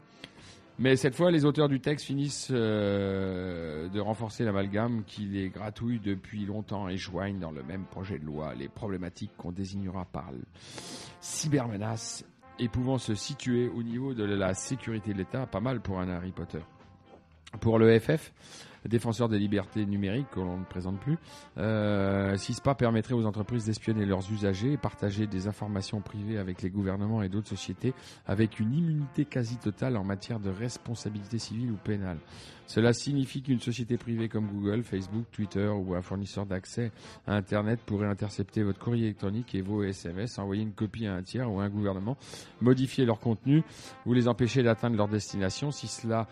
[0.78, 6.00] Mais cette fois, les auteurs du texte finissent euh, de renforcer l'amalgame qui les gratouille
[6.00, 10.30] depuis longtemps et joignent dans le même projet de loi les problématiques qu'on désignera par
[11.20, 12.24] cybermenace
[12.58, 16.08] et pouvant se situer au niveau de la sécurité de l'État, pas mal pour un
[16.08, 16.60] Harry Potter.
[17.60, 18.32] Pour le FF,
[18.88, 21.18] défenseur des libertés numériques, que l'on ne présente plus,
[21.58, 26.70] euh, CISPA permettrait aux entreprises d'espionner leurs usagers et partager des informations privées avec les
[26.70, 27.94] gouvernements et d'autres sociétés
[28.26, 32.18] avec une immunité quasi totale en matière de responsabilité civile ou pénale.
[32.66, 36.90] Cela signifie qu'une société privée comme Google, Facebook, Twitter ou un fournisseur d'accès
[37.26, 41.22] à Internet pourrait intercepter votre courrier électronique et vos SMS, envoyer une copie à un
[41.22, 42.16] tiers ou à un gouvernement,
[42.60, 43.62] modifier leur contenu
[44.04, 46.26] ou les empêcher d'atteindre leur destination si cela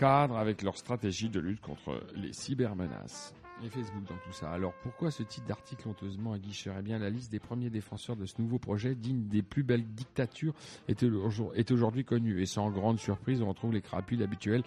[0.00, 3.34] cadre avec leur stratégie de lutte contre les cybermenaces.
[3.62, 4.50] Et Facebook dans tout ça.
[4.50, 8.40] Alors pourquoi ce titre d'article honteusement aguicherait bien la liste des premiers défenseurs de ce
[8.40, 10.54] nouveau projet digne des plus belles dictatures
[10.88, 12.40] est aujourd'hui connue.
[12.40, 14.62] Et sans grande surprise, on retrouve les crapules habituelles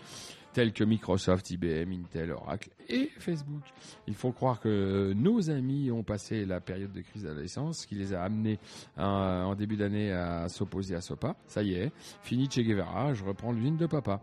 [0.54, 3.64] tels que Microsoft, IBM, Intel, Oracle et Facebook.
[4.06, 8.14] Il faut croire que nos amis ont passé la période de crise d'adolescence qui les
[8.14, 8.60] a amenés
[8.98, 11.36] en début d'année à s'opposer à SOPA.
[11.48, 14.22] Ça y est, fini Che Guevara, je reprends l'usine de papa.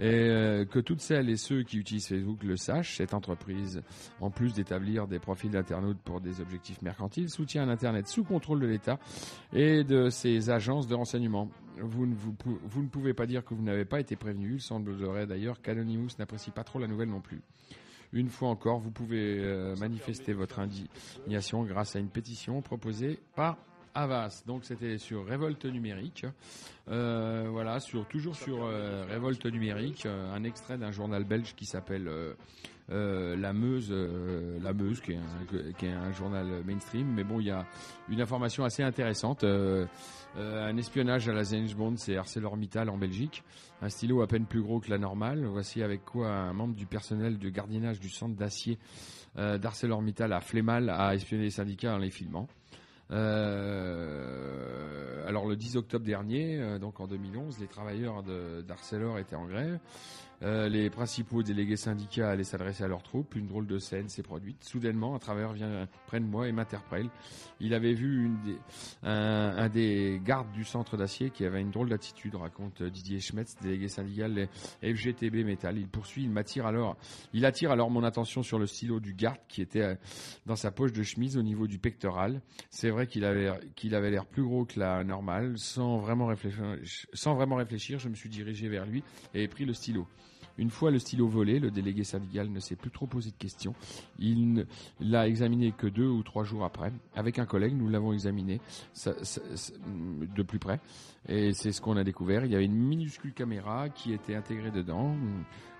[0.00, 3.82] Et euh, que toutes celles et ceux qui utilisent Facebook le sachent, cette entreprise,
[4.20, 8.66] en plus d'établir des profils d'internautes pour des objectifs mercantiles, soutient l'Internet sous contrôle de
[8.66, 8.98] l'État
[9.52, 11.48] et de ses agences de renseignement
[11.80, 14.54] vous ne, vous, ne pouvez pas dire que vous n'avez pas été prévenu.
[14.54, 17.40] Il semblerait d'ailleurs qu'Anonymous n'apprécie pas trop la nouvelle non plus.
[18.12, 23.58] Une fois encore, vous pouvez euh, manifester votre indignation grâce à une pétition proposée par
[23.98, 24.44] Havas.
[24.46, 26.24] Donc c'était sur Révolte numérique.
[26.88, 31.66] Euh, voilà, sur toujours sur euh, Révolte numérique, euh, un extrait d'un journal belge qui
[31.66, 32.08] s'appelle
[32.88, 33.92] La Meuse,
[34.62, 37.12] La Meuse, qui est, un, qui est, un, journal mainstream.
[37.12, 37.66] Mais bon, il y a
[38.08, 39.42] une information assez intéressante.
[39.44, 43.42] un espionnage à la James Bond, c'est ArcelorMittal en Belgique.
[43.82, 45.44] Un stylo à peine plus gros que la normale.
[45.44, 48.78] Voici avec quoi un membre du personnel de gardiennage du centre d'acier
[49.36, 52.48] d'ArcelorMittal a Flémal à espionner les syndicats en les filmant.
[53.10, 54.58] Euh,
[55.26, 58.22] alors le 10 octobre dernier, euh, donc en 2011, les travailleurs
[58.66, 59.78] d'Arcelor étaient en grève.
[60.42, 63.34] Euh, les principaux délégués syndicats allaient s'adresser à leurs troupes.
[63.34, 64.62] Une drôle de scène s'est produite.
[64.62, 67.08] Soudainement, un travailleur vient près de moi et m'interpelle.
[67.60, 68.56] Il avait vu une des,
[69.02, 73.88] un, des gardes du centre d'acier qui avait une drôle d'attitude, raconte Didier Schmetz, délégué
[73.88, 74.48] syndical
[74.82, 75.76] FGTB Métal.
[75.76, 76.96] Il poursuit, il m'attire alors,
[77.32, 79.94] il attire alors mon attention sur le stylo du garde qui était euh,
[80.46, 82.40] dans sa poche de chemise au niveau du pectoral.
[82.70, 85.58] C'est vrai qu'il avait qu'il avait l'air plus gros que la normale.
[85.58, 86.62] Sans vraiment réfléchir,
[87.12, 89.02] sans vraiment réfléchir, je me suis dirigé vers lui
[89.34, 90.06] et ai pris le stylo.
[90.58, 93.74] Une fois le stylo volé, le délégué syndical ne s'est plus trop posé de questions.
[94.18, 94.66] Il
[95.00, 96.92] l'a examiné que deux ou trois jours après.
[97.14, 98.60] Avec un collègue, nous l'avons examiné
[99.06, 100.80] de plus près.
[101.28, 102.44] Et c'est ce qu'on a découvert.
[102.44, 105.14] Il y avait une minuscule caméra qui était intégrée dedans.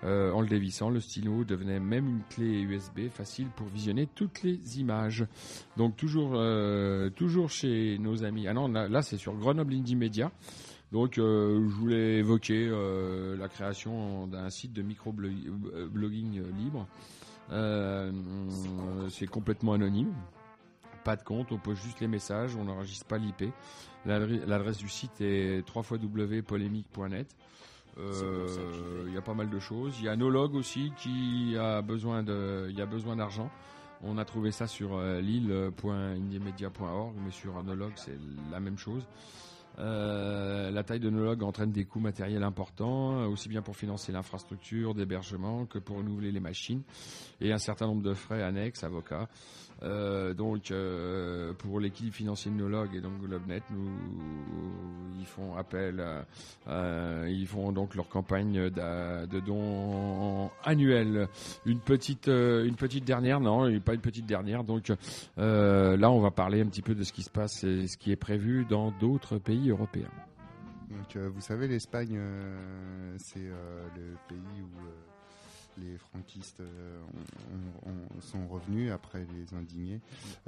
[0.05, 4.43] Euh, en le dévissant, le stylo devenait même une clé USB facile pour visionner toutes
[4.43, 5.27] les images.
[5.77, 8.47] Donc toujours, euh, toujours chez nos amis.
[8.47, 10.31] Ah non, là, c'est sur Grenoble Indie Media.
[10.93, 16.87] Donc, euh, je voulais évoquer euh, la création d'un site de micro-blogging euh, libre.
[19.11, 20.15] c'est complètement anonyme.
[21.05, 23.53] Pas de compte, on pose juste les messages, on n'enregistre pas l'IP.
[24.07, 27.37] L'adresse du site est www.polémique.net.
[27.99, 29.97] Il y a pas mal de choses.
[29.99, 33.51] Il y a Nolog aussi qui a besoin de, il y a besoin d'argent.
[34.03, 38.17] On a trouvé ça sur lille.indiemedia.org, mais sur Nolog c'est
[38.51, 39.07] la même chose.
[39.79, 44.11] Euh, la taille de nos logs entraîne des coûts matériels importants, aussi bien pour financer
[44.13, 46.83] l'infrastructure d'hébergement que pour renouveler les machines,
[47.41, 49.29] et un certain nombre de frais annexes, avocats.
[49.83, 53.63] Euh, donc euh, pour l'équilibre financier de nos logs et donc GlobeNet,
[55.19, 56.05] ils font appel,
[56.69, 61.29] euh, ils font donc leur campagne de dons annuels.
[61.67, 64.65] Une petite, une petite dernière, non, pas une petite dernière.
[64.65, 64.89] Donc
[65.37, 68.11] là, on va parler un petit peu de ce qui se passe et ce qui
[68.11, 70.11] est prévu dans d'autres pays européens.
[70.91, 72.19] Donc, vous savez, l'Espagne,
[73.19, 75.08] c'est le pays où
[75.81, 77.01] les franquistes euh,
[78.21, 80.01] sont revenus après les indignés.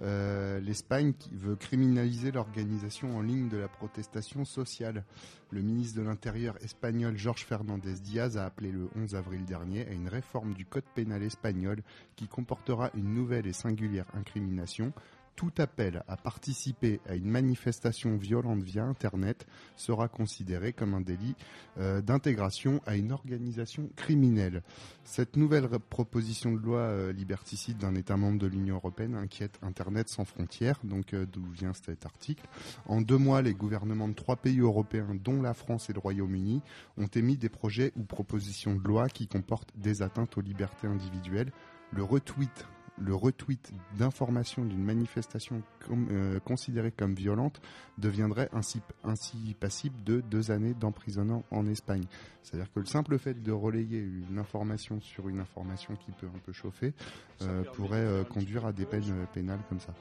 [0.03, 5.05] Euh, L'Espagne veut criminaliser l'organisation en ligne de la protestation sociale.
[5.51, 9.93] Le ministre de l'Intérieur espagnol Jorge Fernandez Diaz a appelé le 11 avril dernier à
[9.93, 11.83] une réforme du code pénal espagnol
[12.17, 14.93] qui comportera une nouvelle et singulière incrimination
[15.41, 21.35] tout appel à participer à une manifestation violente via Internet sera considéré comme un délit
[21.79, 24.63] euh, d'intégration à une organisation criminelle.
[25.03, 30.11] Cette nouvelle proposition de loi euh, liberticide d'un État membre de l'Union européenne inquiète Internet
[30.11, 32.47] sans frontières, donc euh, d'où vient cet article.
[32.85, 36.61] En deux mois, les gouvernements de trois pays européens, dont la France et le Royaume-Uni,
[36.99, 41.51] ont émis des projets ou propositions de loi qui comportent des atteintes aux libertés individuelles.
[41.93, 42.67] Le retweet
[43.01, 47.61] le retweet d'informations d'une manifestation euh, considérée comme violente
[47.99, 52.05] deviendrait ainsi, ainsi passible de deux années d'emprisonnement en Espagne.
[52.43, 56.39] C'est-à-dire que le simple fait de relayer une information sur une information qui peut un
[56.39, 56.95] peu chauffer
[57.43, 59.95] euh, pourrait euh, conduire à des peines pénales comme ça.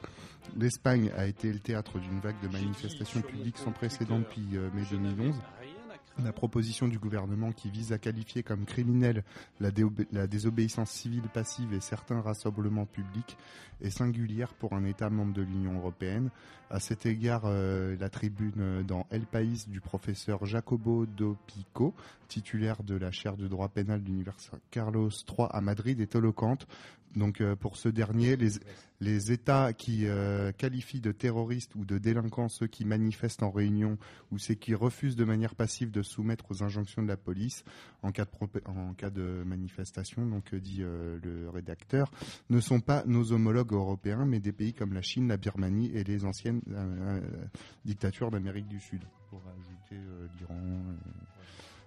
[0.57, 4.41] L'Espagne a été le théâtre d'une vague de manifestations publiques sans précédent depuis
[4.73, 5.35] mai 2011
[6.23, 9.23] la proposition du gouvernement qui vise à qualifier comme criminel
[9.59, 9.71] la,
[10.27, 13.37] désobéissance civile passive et certains rassemblements publics
[13.81, 16.29] est singulière pour un État membre de l'Union européenne.
[16.69, 21.95] À cet égard, euh, la tribune dans El País du professeur Jacobo Dopico,
[22.27, 26.67] titulaire de la chaire de droit pénal de l'Université Carlos III à Madrid, est éloquente.
[27.15, 28.51] Donc euh, pour ce dernier, les,
[29.01, 33.97] les États qui euh, qualifient de terroristes ou de délinquants ceux qui manifestent en réunion
[34.31, 37.63] ou ceux qui refusent de manière passive de soumettre aux injonctions de la police
[38.03, 38.25] en cas
[39.09, 42.11] de, manifestation, donc euh, dit le rédacteur,
[42.49, 46.03] ne sont pas nos homologues européens, mais des pays comme la Chine, la Birmanie et
[46.03, 46.61] les anciennes
[47.85, 50.01] dictatures d'Amérique du Sud, pour ajouter
[50.39, 50.53] l'Iran.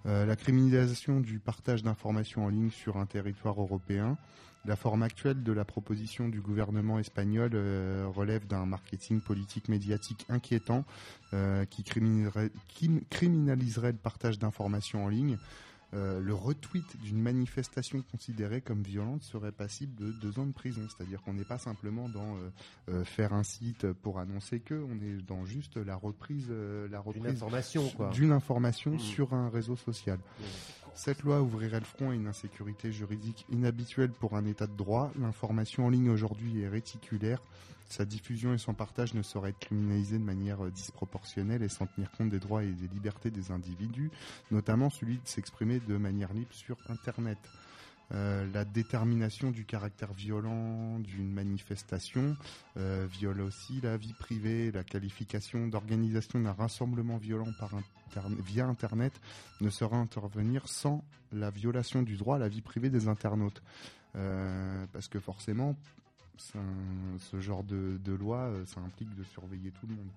[0.05, 4.19] la criminalisation du partage d'informations en ligne sur un territoire européen,
[4.65, 10.25] la forme actuelle de la proposition du gouvernement espagnol euh, relève d'un marketing politique médiatique
[10.29, 10.85] inquiétant
[11.35, 11.83] euh, qui,
[13.11, 15.39] criminaliserait, le partage d'informations en ligne.
[15.93, 20.83] Le retweet d'une manifestation considérée comme violente serait passible de deux ans de prison.
[20.89, 22.37] C'est-à-dire qu'on n'est pas simplement dans
[23.05, 27.33] faire un site pour annoncer que, on est dans juste la reprise, la reprise d'une
[27.33, 28.99] information, d'une information mmh.
[29.01, 30.19] sur un réseau social.
[30.19, 30.43] Mmh.
[30.95, 35.11] Cette loi ouvrirait le front à une insécurité juridique inhabituelle pour un état de droit.
[35.19, 37.41] L'information en ligne aujourd'hui est réticulaire.
[37.93, 41.85] Sa diffusion et son partage ne sauraient être criminalisés de manière euh, disproportionnelle et sans
[41.85, 44.11] tenir compte des droits et des libertés des individus,
[44.51, 47.37] notamment celui de s'exprimer de manière libre sur Internet.
[48.15, 52.35] Euh, la détermination du caractère violent d'une manifestation
[52.79, 57.53] euh, viole aussi la vie privée, la qualification d'organisation d'un rassemblement violent
[58.47, 59.13] via Internet
[59.61, 63.63] ne saura intervenir sans la violation du droit à la vie privée des internautes.
[64.93, 65.75] Parce que forcément,
[66.37, 70.11] ce genre de, loi, ça implique de surveiller tout le monde.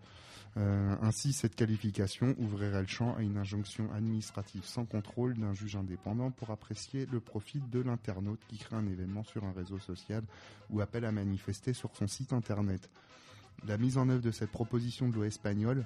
[0.58, 5.76] Euh, ainsi, cette qualification ouvrirait le champ à une injonction administrative sans contrôle d'un juge
[5.76, 10.24] indépendant pour apprécier le profit de l'internaute qui crée un événement sur un réseau social
[10.70, 12.90] ou appelle à manifester sur son site internet.
[13.68, 15.86] La mise en œuvre de cette proposition de loi espagnole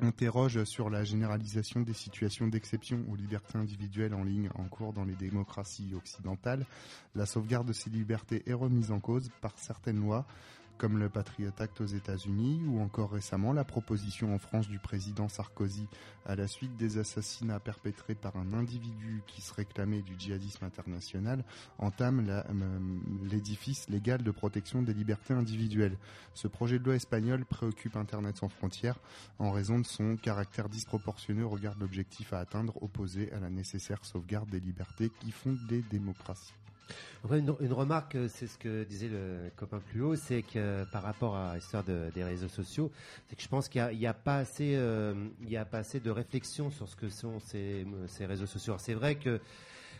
[0.00, 5.04] interroge sur la généralisation des situations d'exception aux libertés individuelles en ligne en cours dans
[5.04, 6.66] les démocraties occidentales.
[7.14, 10.26] La sauvegarde de ces libertés est remise en cause par certaines lois
[10.78, 15.28] comme le Patriot Act aux États-Unis ou encore récemment la proposition en France du président
[15.28, 15.86] Sarkozy
[16.24, 21.44] à la suite des assassinats perpétrés par un individu qui se réclamait du djihadisme international
[21.78, 22.78] entame euh,
[23.28, 25.98] l'édifice légal de protection des libertés individuelles.
[26.34, 29.00] Ce projet de loi espagnol préoccupe Internet sans frontières
[29.38, 33.50] en raison de son caractère disproportionné au regard de l'objectif à atteindre opposé à la
[33.50, 36.54] nécessaire sauvegarde des libertés qui fondent les démocraties.
[37.30, 41.02] Une, remarque, euh, c'est ce que disait le copain plus haut, c'est que euh, par
[41.02, 42.90] rapport à l'histoire des réseaux sociaux,
[43.28, 46.00] c'est que je pense qu'il n'y a, pas assez, euh, il y a pas assez
[46.00, 47.84] de réflexion sur ce que sont ces,
[48.20, 48.76] réseaux sociaux.
[48.78, 49.40] C'est vrai que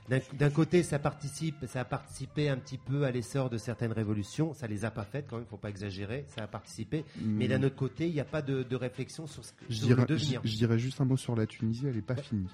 [0.09, 4.55] d'un côté, ça participe, ça a participé un petit peu à l'essor de certaines révolutions.
[4.55, 6.25] Ça les a pas faites quand même, il faut pas exagérer.
[6.29, 9.53] Ça a participé, mais d'un autre côté, il n'y a pas de, réflexion sur ce
[9.53, 10.41] que je dirais, devenir.
[10.45, 12.49] Je, dirais juste un mot sur la Tunisie, elle n'est pas finie.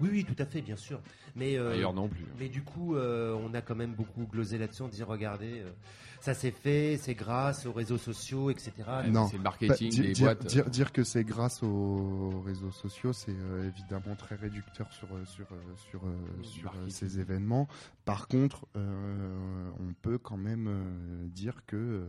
[0.00, 1.00] Oui, oui, tout à fait, bien sûr.
[1.34, 2.24] Mais euh, non plus.
[2.24, 2.36] Hein.
[2.38, 5.70] Mais du coup, euh, on a quand même beaucoup glosé là-dessus, en disant regardez, euh,
[6.20, 8.72] ça s'est fait, c'est grâce aux réseaux sociaux, etc.
[9.08, 10.46] Non, c'est le marketing, bah, les dire, boîtes.
[10.46, 13.34] Dire, dire que c'est grâce aux réseaux sociaux, c'est
[13.64, 15.46] évidemment très réducteur sur sur
[15.76, 16.02] sur
[16.42, 17.68] sur ces événements.
[18.04, 22.04] Par contre, on peut quand même dire que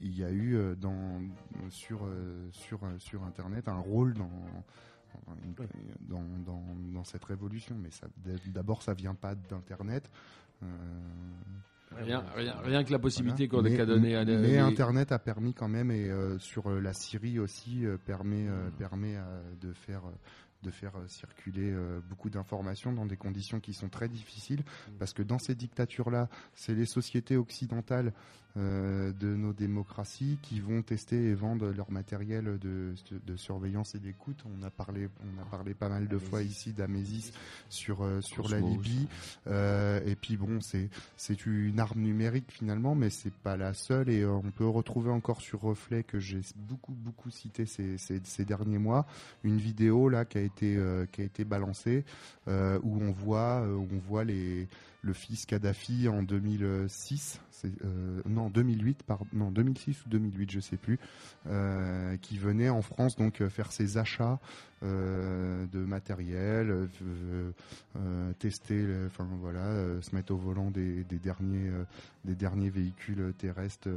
[0.00, 1.20] il y a eu dans
[1.68, 2.08] sur
[2.52, 4.30] sur sur internet un rôle dans
[6.00, 6.62] dans, dans,
[6.92, 7.76] dans, cette révolution.
[7.78, 7.90] Mais
[8.46, 10.10] d'abord, ça vient pas d'Internet.
[10.62, 10.66] Euh,
[11.96, 15.68] rien, rien, rien, que la possibilité qu'on a donnée à Mais Internet a permis quand
[15.68, 18.46] même, et euh, sur euh, la Syrie aussi, permet,
[18.78, 19.16] permet
[19.60, 20.02] de faire
[20.62, 21.76] de faire circuler
[22.08, 24.92] beaucoup d'informations dans des conditions qui sont très difficiles, mm.
[24.98, 28.10] parce que dans ces dictatures-là, c'est les sociétés occidentales euh,
[28.56, 34.42] de nos démocraties qui vont tester et vendre leur matériel de, de surveillance et d'écoute.
[34.46, 37.32] On a parlé, on a parlé pas mal de fois ici d'Amésis
[37.68, 39.08] sur euh, sur la Libye.
[39.46, 44.08] Euh, et puis bon, c'est c'est une arme numérique finalement, mais c'est pas la seule.
[44.08, 48.44] Et on peut retrouver encore sur Reflet que j'ai beaucoup beaucoup cité ces, ces, ces,
[48.44, 49.06] derniers mois
[49.44, 50.78] une vidéo là qui a été
[51.12, 52.04] qui a été balancée
[52.46, 54.68] où on voit où on voit les
[55.02, 60.76] le fils Kadhafi en 2006, euh, non 2008, pardon, non 2006 ou 2008, je sais
[60.76, 60.98] plus,
[61.46, 64.38] euh, qui venait en France donc euh, faire ses achats
[64.82, 66.88] de matériel,
[68.38, 71.70] tester, enfin voilà, se mettre au volant des, derniers
[72.24, 73.88] des derniers véhicules terrestres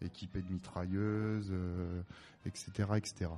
[0.00, 1.52] équipés de mitrailleuses,
[2.46, 3.30] etc., etc.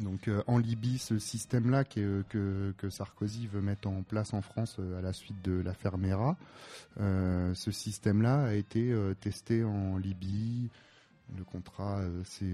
[0.00, 4.76] Donc euh, en Libye, ce système-là que, que, Sarkozy veut mettre en place en France
[4.78, 6.36] euh, à la suite de l'affaire Mera,
[7.00, 10.68] euh, ce système-là a été testé en Libye.
[11.38, 12.52] Le contrat, c'est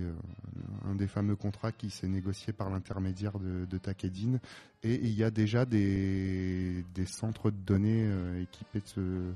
[0.88, 4.38] un des fameux contrats qui s'est négocié par l'intermédiaire de, de Takedine.
[4.84, 8.08] Et il y a déjà des centres de données
[8.40, 9.32] équipés de ce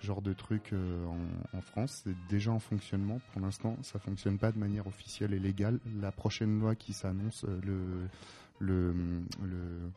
[0.00, 1.06] genre de truc euh,
[1.52, 2.02] en, France.
[2.04, 3.20] C'est déjà en fonctionnement.
[3.32, 5.78] Pour l'instant, ça fonctionne pas de manière officielle et légale.
[6.00, 8.08] La prochaine loi qui s'annonce, euh, le,
[8.58, 8.94] le,
[9.42, 9.90] le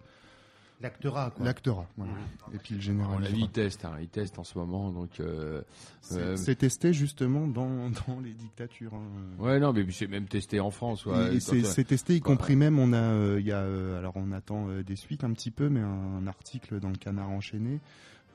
[0.81, 1.45] L'actera, quoi.
[1.45, 2.13] L'actera, voilà.
[2.53, 3.21] Et puis le général.
[3.21, 3.97] La vie, il teste, hein.
[3.99, 5.19] il teste en ce moment, donc.
[5.19, 5.61] Euh,
[6.01, 8.93] c'est testé justement dans, dans les dictatures.
[8.93, 9.43] Hein.
[9.43, 11.05] Ouais, non, mais c'est même testé en France.
[11.05, 13.59] Ouais, c'est testé, y compris même, on a, il y a,
[13.97, 17.29] alors on attend des suites un petit peu, mais un, un article dans le Canard
[17.29, 17.81] enchaîné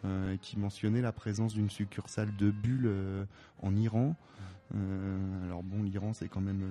[0.04, 3.24] euh, qui mentionnait la présence d'une succursale de Bulle euh,
[3.62, 4.16] en Iran.
[5.44, 6.62] alors bon, l'Iran, c'est quand même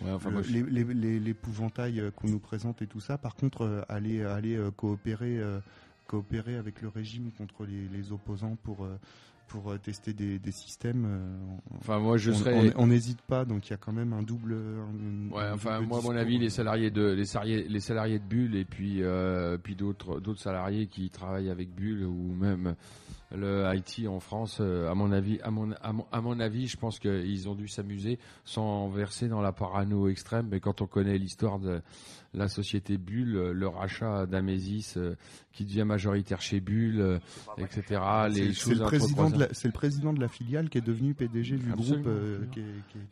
[0.00, 3.16] l'épouvantail qu'on nous présente et tout ça.
[3.16, 5.40] Par contre, aller, aller coopérer,
[6.08, 8.88] coopérer avec le régime contre les opposants pour
[9.52, 11.04] pour euh, tester des, systèmes.
[11.06, 12.72] Euh, enfin, moi, je on, serais.
[12.76, 14.54] On n'hésite pas, donc il y a quand même un double.
[15.30, 18.56] ouais, enfin, moi, à mon avis, les salariés de les salariés, les salariés de Bulle
[18.56, 22.74] et puis euh, puis d'autres d'autres salariés qui travaillent avec Bulle ou même
[23.34, 27.48] le IT en France, à mon avis, à mon, à mon, avis, je pense qu'ils
[27.48, 30.48] ont dû s'amuser sans verser dans la parano extrême.
[30.50, 31.80] Mais quand on connaît l'histoire de
[32.34, 34.96] la société Bulle, le rachat d'Amesis
[35.52, 37.20] qui devient majoritaire chez Bulle,
[37.58, 38.00] etc.
[38.30, 38.72] Les choses.
[38.72, 41.56] C'est le président de la, c'est le président de la filiale qui est devenu PDG
[41.56, 42.06] du groupe.
[42.06, 42.40] Euh,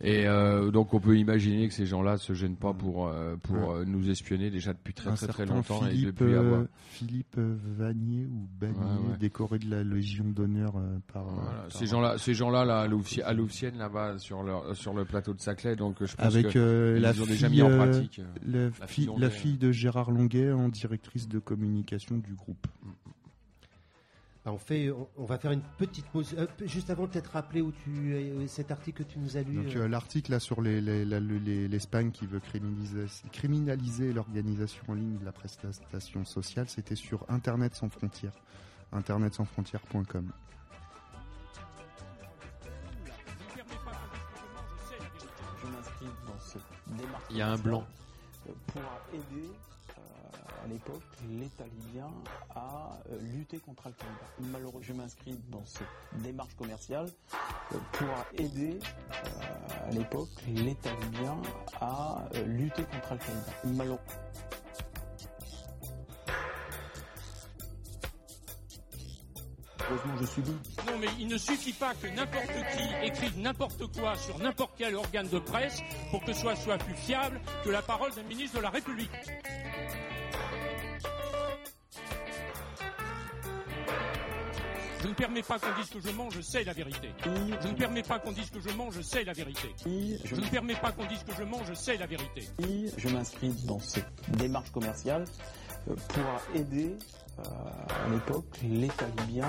[0.00, 3.84] et euh, donc on peut imaginer que ces gens-là se gênent pas pour euh, pour
[3.86, 6.64] nous espionner déjà depuis très très très longtemps Philippe, et depuis avoir...
[6.90, 10.74] Philippe Vanier ou Bagnier décoré de la Légion d'honneur
[11.12, 11.26] par,
[11.68, 15.76] Ces gens-là, ces gens-là là, à Louvcienne là-bas sur le sur le plateau de Saclay,
[15.76, 18.20] donc je pense Avec la ont déjà mis en pratique.
[18.44, 22.66] La, fille, la fille de Gérard Longuet en directrice de communication du groupe.
[24.46, 26.34] on, fait, on, va faire une petite pause.
[26.38, 29.60] Euh, juste avant, peut-être rappeler où tu, euh, cet article que tu nous as lu.
[29.76, 29.88] Euh.
[29.88, 36.68] l'article là sur l'Espagne qui veut criminaliser, criminaliser l'organisation en ligne de la prestation sociale,
[36.68, 38.34] c'était sur Internet sans frontières,
[38.92, 40.30] internetsansfrontières.com.
[47.30, 47.84] Il y a un blanc.
[48.66, 48.82] Pour
[49.14, 49.50] aider
[50.62, 52.10] à l'époque l'État libyen
[52.54, 54.50] a euh, lutté contre Al-Qaïda.
[54.52, 57.06] Malheureusement, je m'inscris dans cette démarche commerciale
[57.72, 61.36] euh, pour aider euh, à l'époque l'État libyen
[61.80, 63.52] a lutté contre Al-Qaïda.
[63.64, 64.29] Malheureusement.
[70.20, 70.56] Je subis.
[70.86, 74.94] Non, mais il ne suffit pas que n'importe qui écrive n'importe quoi sur n'importe quel
[74.94, 75.80] organe de presse
[76.10, 79.10] pour que ce soit, soit plus fiable que la parole d'un ministre de la République.
[85.02, 87.08] Je ne permets pas qu'on dise que je mens, je sais la vérité.
[87.24, 89.74] Je ne permets pas qu'on dise que je mens, je sais la vérité.
[90.24, 92.44] Je ne permets pas qu'on dise que je mens, je sais la vérité.
[92.96, 95.24] Je m'inscris dans cette démarche commerciale
[95.88, 96.94] euh, pour aider
[97.44, 99.48] à l'époque l'État libyen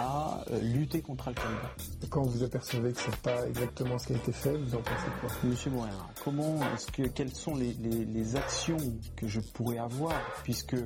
[0.00, 2.08] à euh, lutter contre Al-Qaïda.
[2.08, 5.10] Quand vous apercevez que c'est pas exactement ce qui a été fait, vous en pensez
[5.20, 5.30] quoi?
[5.44, 5.90] Monsieur Morin,
[6.24, 8.78] comment est-ce que quelles sont les, les actions
[9.16, 10.76] que je pourrais avoir puisque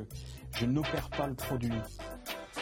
[0.52, 1.70] je n'opère pas le produit?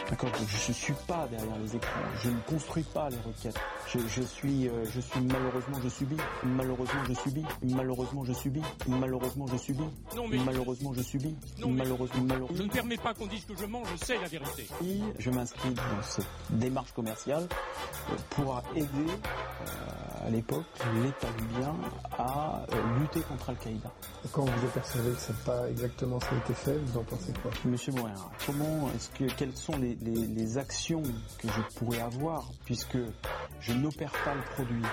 [0.09, 3.59] D'accord, je ne suis pas derrière les écrans, je ne construis pas les requêtes.
[3.87, 9.45] Je, suis, euh, je suis malheureusement je subis, malheureusement je subis, malheureusement je subis, malheureusement
[9.47, 9.83] je subis,
[10.15, 10.37] non, mais...
[10.43, 12.57] malheureusement je subis, non, malheureusement, malheureusement.
[12.57, 14.67] Je ne permets pas qu'on dise que je mens, je sais la vérité.
[15.19, 17.47] je m'inscris dans cette démarche commerciale
[18.09, 20.65] euh, pour aider euh, à l'époque
[21.03, 21.75] l'État libyen
[22.17, 22.61] à
[22.99, 23.91] lutter contre Al-Qaïda.
[24.31, 27.33] Quand vous apercevez que c'est pas exactement ce qui a été fait, vous en pensez
[27.41, 27.51] quoi?
[27.65, 28.13] Monsieur Morin,
[28.45, 31.01] comment est-ce que quelles sont les, les, actions
[31.39, 32.97] que je pourrais avoir puisque
[33.59, 34.83] je n'opère pas le produit?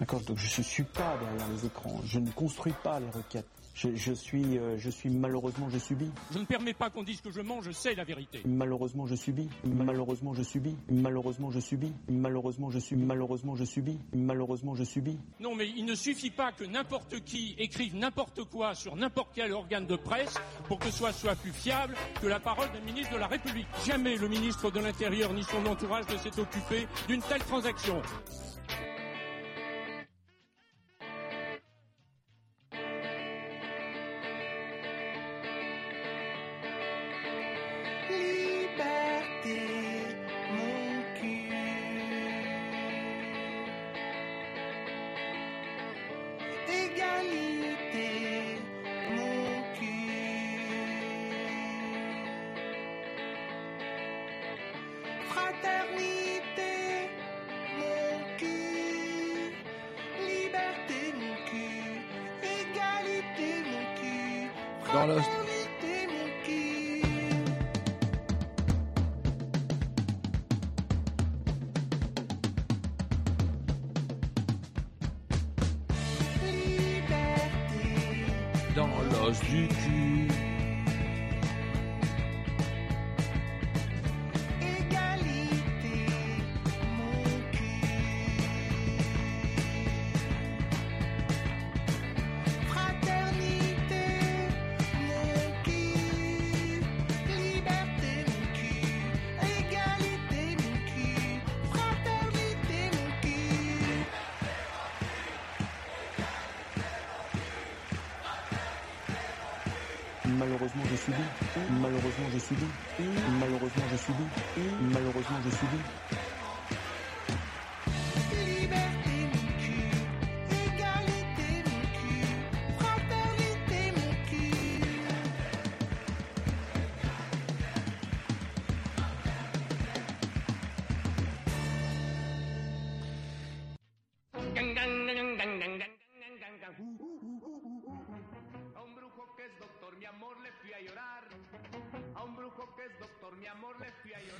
[0.00, 3.46] D'accord Donc je ne suis pas derrière les écrans, je ne construis pas les requêtes.
[3.74, 6.10] Je, suis, euh, je suis malheureusement je subis.
[6.32, 8.40] Je ne permets pas qu'on dise que je mens, je sais la vérité.
[8.44, 9.48] Malheureusement je subis.
[9.64, 10.76] Malheureusement je subis.
[10.88, 11.92] Malheureusement je subis.
[12.08, 13.04] Malheureusement je subis.
[13.04, 13.98] Malheureusement je subis.
[14.14, 15.18] Malheureusement je subis.
[15.40, 19.52] Non mais il ne suffit pas que n'importe qui écrive n'importe quoi sur n'importe quel
[19.52, 20.34] organe de presse
[20.68, 23.66] pour que ce soit plus fiable que la parole d'un ministre de la République.
[23.84, 28.00] Jamais le ministre de l'Intérieur ni son entourage ne s'est occupé d'une telle transaction.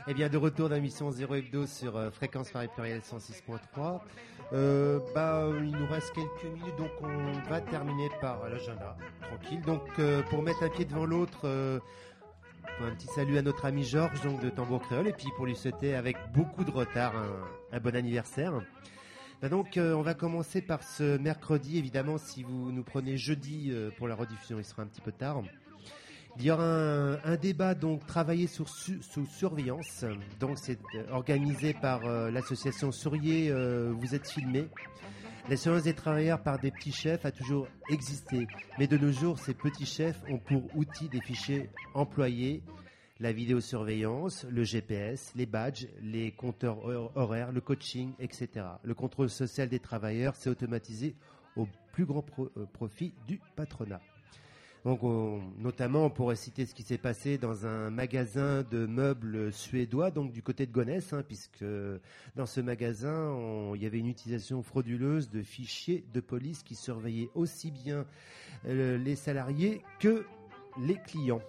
[0.07, 4.01] Eh bien, de retour dans l'émission 0 Hebdo sur euh, Fréquence Paris Pluriel 106.3.
[4.53, 9.63] Euh, bah, il nous reste quelques minutes, donc on va terminer par l'agenda, tranquille.
[9.63, 14.21] Donc, euh, pour mettre un pied devant l'autre, un petit salut à notre ami Georges,
[14.21, 17.81] donc de Tambour Créole, et puis pour lui souhaiter avec beaucoup de retard un, un
[17.81, 18.53] bon anniversaire.
[19.41, 21.79] Bah donc, on va commencer par ce mercredi.
[21.79, 25.43] Évidemment, si vous nous prenez jeudi pour la rediffusion, il sera un petit peu tard.
[26.37, 30.05] Il y aura un, débat donc travaillé sous surveillance.
[30.41, 33.51] Donc c'est euh, organisé par euh, l'association Sourier.
[33.51, 34.69] Euh, vous êtes filmé.
[35.49, 39.39] La surveillance des travailleurs par des petits chefs a toujours existé, mais de nos jours,
[39.39, 42.63] ces petits chefs ont pour outil des fichiers employés,
[43.21, 46.79] la vidéosurveillance, le GPS, les badges, les compteurs
[47.15, 48.49] horaires, le coaching, etc.
[48.83, 51.15] Le contrôle social des travailleurs s'est automatisé
[51.57, 52.25] au plus grand
[52.73, 54.01] profit du patronat.
[54.85, 55.01] Donc,
[55.59, 60.31] notamment, on pourrait citer ce qui s'est passé dans un magasin de meubles suédois, donc
[60.31, 61.65] du côté de Gonesse, hein, puisque
[62.37, 63.35] dans ce magasin,
[63.75, 68.05] il y avait une utilisation frauduleuse de fichiers de police qui surveillaient aussi bien
[68.67, 70.25] euh, les salariés que
[70.81, 71.43] les clients.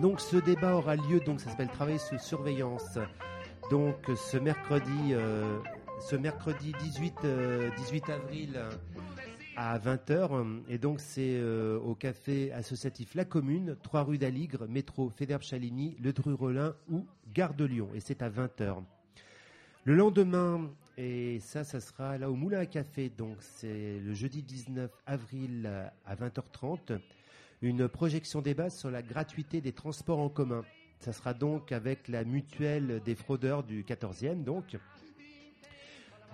[0.00, 2.98] Donc, ce débat aura lieu, donc ça s'appelle travail sous surveillance.
[3.70, 5.58] Donc, ce mercredi, euh,
[6.00, 7.14] ce mercredi 18,
[7.76, 8.60] 18 euh, avril
[9.56, 10.62] à 20h.
[10.68, 16.12] Et donc, c'est euh, au café associatif La Commune, 3 rue d'Aligre, métro Fédère-Chaligny, Le
[16.12, 17.88] Dru-Rollin ou Gare de Lyon.
[17.94, 18.82] Et c'est à 20h.
[19.84, 24.42] Le lendemain, et ça, ça sera là au Moulin à Café, donc c'est le jeudi
[24.42, 25.68] 19 avril
[26.06, 27.00] à 20h30,
[27.62, 30.64] une projection débat sur la gratuité des transports en commun.
[31.00, 34.76] Ça sera donc avec la mutuelle des fraudeurs du 14e, donc.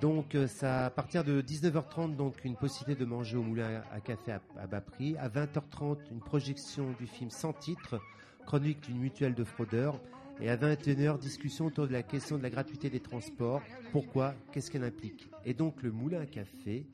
[0.00, 4.00] Donc euh, ça à partir de 19h30 donc une possibilité de manger au moulin à,
[4.00, 5.16] café à, bas prix.
[5.16, 8.00] À 20h30 une projection du film sans titre,
[8.46, 10.00] chronique d'une mutuelle de fraudeurs.
[10.40, 13.60] Et à 21h discussion autour de la question de la gratuité des transports.
[13.90, 14.36] Pourquoi?
[14.52, 15.28] Qu'est-ce qu'elle implique?
[15.44, 16.86] Et donc le moulin à café,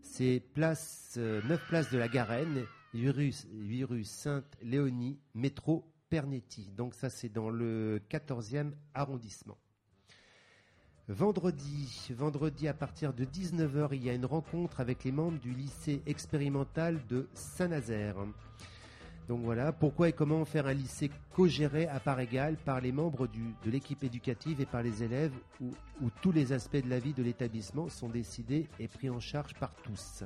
[0.00, 6.70] c'est place 9 euh, places de la Garenne, 8 rue, 8 rue Sainte-Léonie, métro Pernetti.
[6.76, 9.58] Donc ça c'est dans le 14e arrondissement.
[11.06, 16.00] Vendredi, à partir de 19h, il y a une rencontre avec les membres du lycée
[16.06, 18.16] expérimental de Saint-Nazaire.
[19.28, 23.26] Donc voilà, pourquoi et comment faire un lycée co-géré à part égale par les membres
[23.26, 25.68] de l'équipe éducative et par les élèves où,
[26.22, 29.74] tous les aspects de la vie de l'établissement sont décidés et pris en charge par
[29.82, 30.24] tous.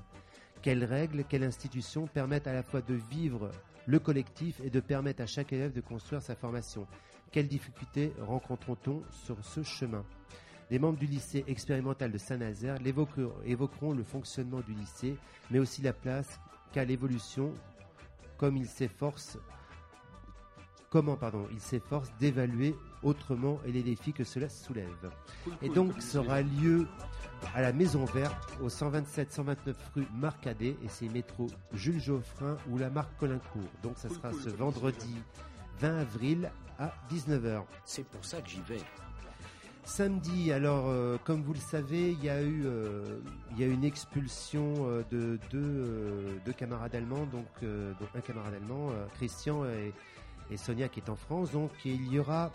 [0.62, 3.50] Quelles règles, quelles institutions permettent à la fois de vivre
[3.86, 6.86] le collectif et de permettre à chaque élève de construire sa formation?
[7.32, 10.04] Quelles difficultés rencontrons-on sur ce chemin?
[10.70, 12.78] Les membres du lycée expérimental de Saint-Nazaire
[13.44, 15.16] évoqueront le fonctionnement du lycée,
[15.50, 16.38] mais aussi la place
[16.72, 17.52] qu'a l'évolution,
[18.36, 19.38] comme il s'efforce
[20.90, 25.10] comment pardon, il s'efforce d'évaluer autrement et les défis que cela soulève.
[25.62, 26.86] Et donc sera lieu
[27.54, 32.90] à la Maison Verte au 127-129 rue Marcadet et c'est métro Jules Geoffrin ou la
[32.90, 33.70] marque Colincourt.
[33.82, 35.14] Donc ça sera ce vendredi
[35.80, 37.62] 20 avril à 19h.
[37.84, 38.82] C'est pour ça que j'y vais.
[39.88, 43.20] Samedi, alors euh, comme vous le savez, il y a eu euh,
[43.58, 47.46] une expulsion euh, de deux, camarades allemands, donc,
[48.14, 51.52] un camarade allemand, Christian et, Sonia qui est en France.
[51.52, 52.52] Donc il y aura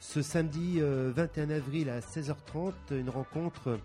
[0.00, 3.78] ce samedi 21 avril à 16h30 une rencontre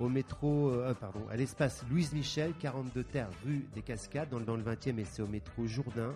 [0.00, 4.98] au métro, pardon, à l'espace Louise Michel, 42 Terre, rue des Cascades, dans le 20e,
[4.98, 6.14] et c'est au métro Jourdain.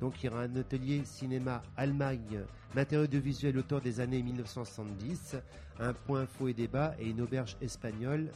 [0.00, 2.40] Donc il y aura un atelier cinéma Allemagne,
[2.74, 5.36] matériaux de visuel autour des années 1970,
[5.78, 8.30] un point info et débat et une auberge espagnole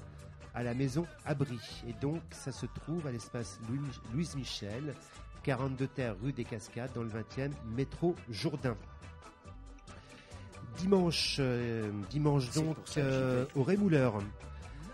[0.54, 1.58] à la maison Abri.
[1.88, 3.58] Et donc ça se trouve à l'espace
[4.12, 4.94] Louise Michel,
[5.42, 8.76] 42 Terre rue des Cascades dans le 20e, métro Jourdain.
[10.78, 14.20] Dimanche, euh, dimanche donc euh, au Rémouleur.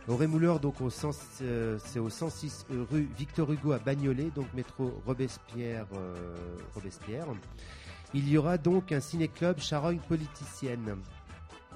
[0.09, 5.87] Au Rémouleur, donc euh, c'est au 106 rue Victor Hugo à Bagnolet, donc métro Robespierre,
[5.95, 6.17] euh,
[6.75, 7.27] Robespierre.
[8.15, 10.97] Il y aura donc un ciné-club charogne politicienne.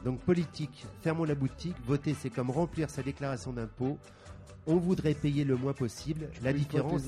[0.04, 3.98] Donc politique, fermons la boutique, voter c'est comme remplir sa déclaration d'impôt.
[4.66, 6.30] On voudrait payer le moins possible.
[6.42, 7.02] La différence,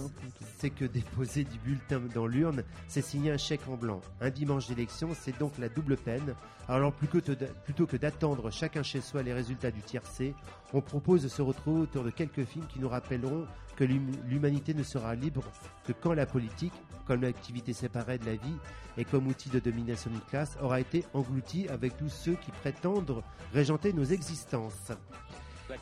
[0.58, 4.00] c'est que déposer du bulletin dans l'urne, c'est signer un chèque en blanc.
[4.20, 6.34] Un dimanche d'élection, c'est donc la double peine.
[6.68, 10.34] Alors plutôt que d'attendre chacun chez soi les résultats du tiercé,
[10.74, 13.46] on propose de se retrouver autour de quelques films qui nous rappelleront
[13.76, 15.44] que l'humanité ne sera libre
[15.84, 16.72] que quand la politique,
[17.06, 18.56] comme l'activité séparée de la vie
[18.98, 23.22] et comme outil de domination d'une classe, aura été engloutie avec tous ceux qui prétendent
[23.52, 24.92] régenter nos existences.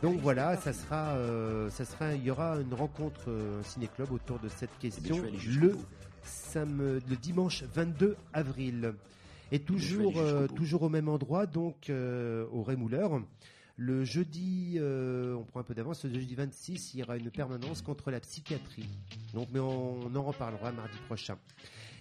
[0.03, 4.39] Donc voilà, ça sera, euh, ça sera, il y aura une rencontre euh, ciné-club autour
[4.39, 5.77] de cette question le,
[6.55, 8.95] le dimanche 22 avril.
[9.53, 13.23] Et toujours, euh, toujours au même endroit, donc au Rémouleur.
[13.77, 17.83] Le jeudi, on prend un peu d'avance, le jeudi 26, il y aura une permanence
[17.83, 18.89] contre la psychiatrie.
[19.35, 21.37] Donc, mais on, en reparlera mardi prochain.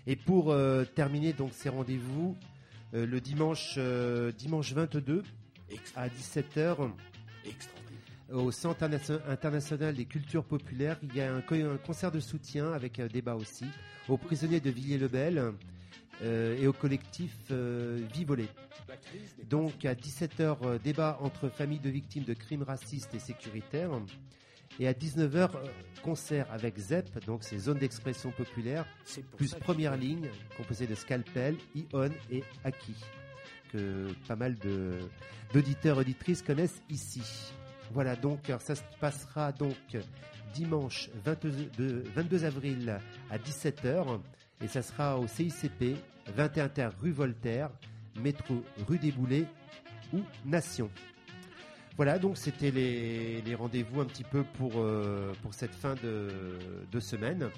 [0.06, 0.56] Et pour
[0.96, 2.38] terminer donc ces rendez-vous,
[2.94, 3.80] le dimanche,
[4.38, 5.24] dimanche 22
[5.96, 6.92] à 17h,
[8.32, 8.84] au Centre
[9.28, 11.42] international des cultures populaires, il y a un,
[11.78, 13.66] concert de soutien avec un débat aussi
[14.10, 15.54] aux prisonniers de Villiers-le-Bel
[16.22, 18.48] euh, et au collectif euh, Vivolé.
[19.50, 23.92] Donc à 17h, euh, débat entre familles de victimes de crimes racistes et sécuritaires.
[24.80, 25.52] Et à 19h,
[26.02, 28.88] concert avec ZEP, donc c'est Zone d'expression populaire,
[29.38, 32.96] plus première ligne, composée de Scalpel, Ion et Aki
[33.74, 34.56] que pas mal
[35.54, 37.54] d'auditeurs auditrices connaissent ici.
[37.92, 39.76] Voilà, donc ça se passera donc
[40.54, 43.00] dimanche 22, 22 avril
[43.30, 44.20] à 17h
[44.62, 45.98] et ça sera au CICP
[46.36, 47.70] 21 terre rue Voltaire,
[48.20, 49.46] métro rue des Boulets
[50.14, 50.90] ou Nation.
[51.96, 57.50] Voilà, donc c'était les, rendez-vous un petit peu pour, euh, cette fin de, semaine.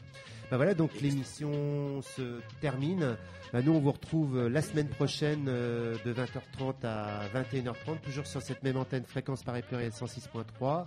[0.51, 3.15] Ben voilà, donc l'émission se termine.
[3.53, 8.41] Ben nous, on vous retrouve la semaine prochaine euh, de 20h30 à 21h30, toujours sur
[8.41, 10.85] cette même antenne fréquence Paris pluriel 106.3.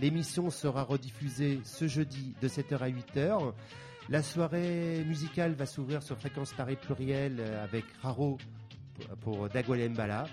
[0.00, 3.52] L'émission sera rediffusée ce jeudi de 7h à 8h.
[4.10, 8.36] La soirée musicale va s'ouvrir sur fréquence Paris pluriel euh, avec Raro
[9.22, 10.26] pour Dagwale Mbala.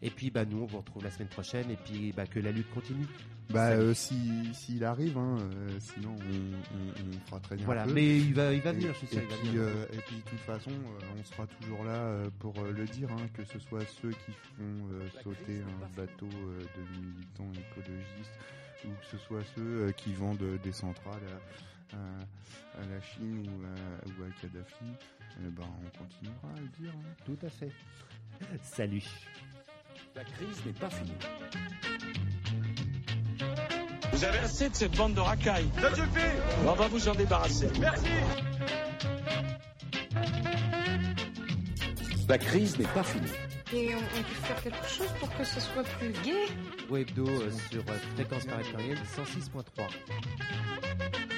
[0.00, 2.52] Et puis bah nous on vous retrouve la semaine prochaine et puis bah que la
[2.52, 3.06] lutte continue.
[3.50, 7.64] Bah euh, si s'il arrive, hein, euh, sinon on, on, fera très bien.
[7.64, 9.16] Voilà, mais il va il va venir, je sais.
[9.16, 10.70] Et, puis, euh, et puis de toute façon,
[11.18, 15.62] on sera toujours là pour le dire, hein, que ce soit ceux qui font sauter
[15.62, 18.38] un bateau de militants écologistes
[18.84, 21.22] ou que ce soit ceux qui vendent des centrales
[21.92, 24.84] à, à, la Chine ou à, ou à Kadhafi.
[25.40, 26.92] Ben, on continuera à le dire.
[26.94, 27.14] Hein.
[27.24, 27.72] Tout à fait.
[28.62, 29.04] Salut.
[30.18, 31.12] La crise n'est pas finie.
[34.12, 35.68] Vous avez assez de cette bande de racailles.
[35.80, 36.08] Ça suffit
[36.66, 37.68] On va vous en débarrasser.
[37.78, 38.08] Merci
[42.28, 43.30] La crise n'est pas finie.
[43.72, 46.48] Et on, peut faire quelque chose pour que ce soit plus gai?
[46.90, 51.37] Webdo euh, sur euh, fréquence caractérielle 106.3.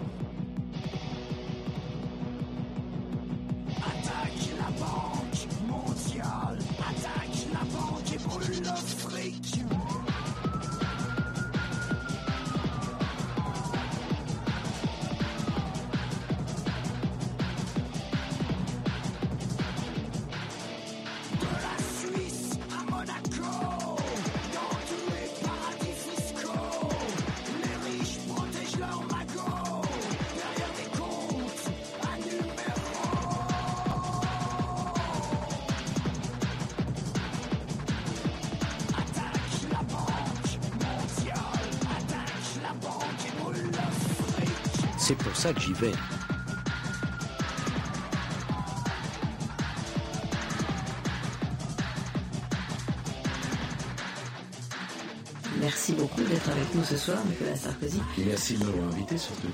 [55.59, 58.01] Merci beaucoup d'être avec nous ce soir, Nicolas Sarkozy.
[58.25, 59.47] Merci de m'avoir invité surtout.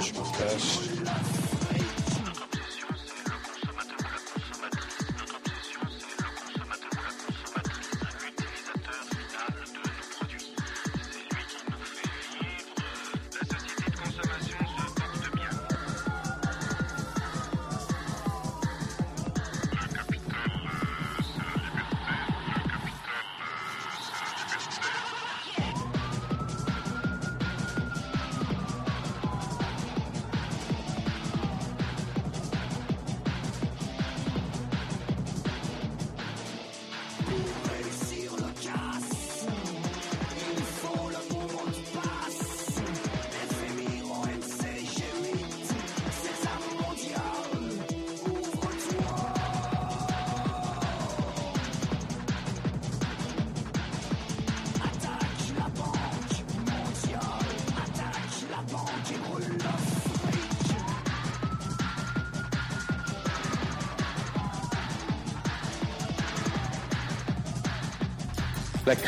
[0.00, 0.91] Je partage.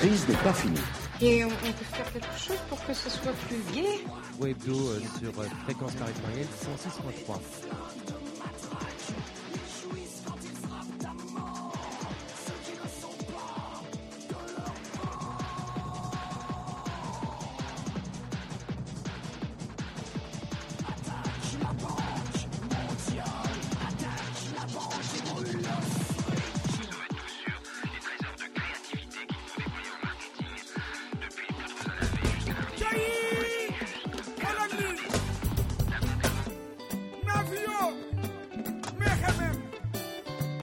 [0.04, 0.78] Crise n'est pas finie.
[1.22, 1.54] Et on, peut
[1.92, 4.04] faire quelque chose pour que ce soit plus gai?
[4.38, 6.46] Webdo euh, sur euh, fréquence parisienne
[7.26, 7.40] 106.3.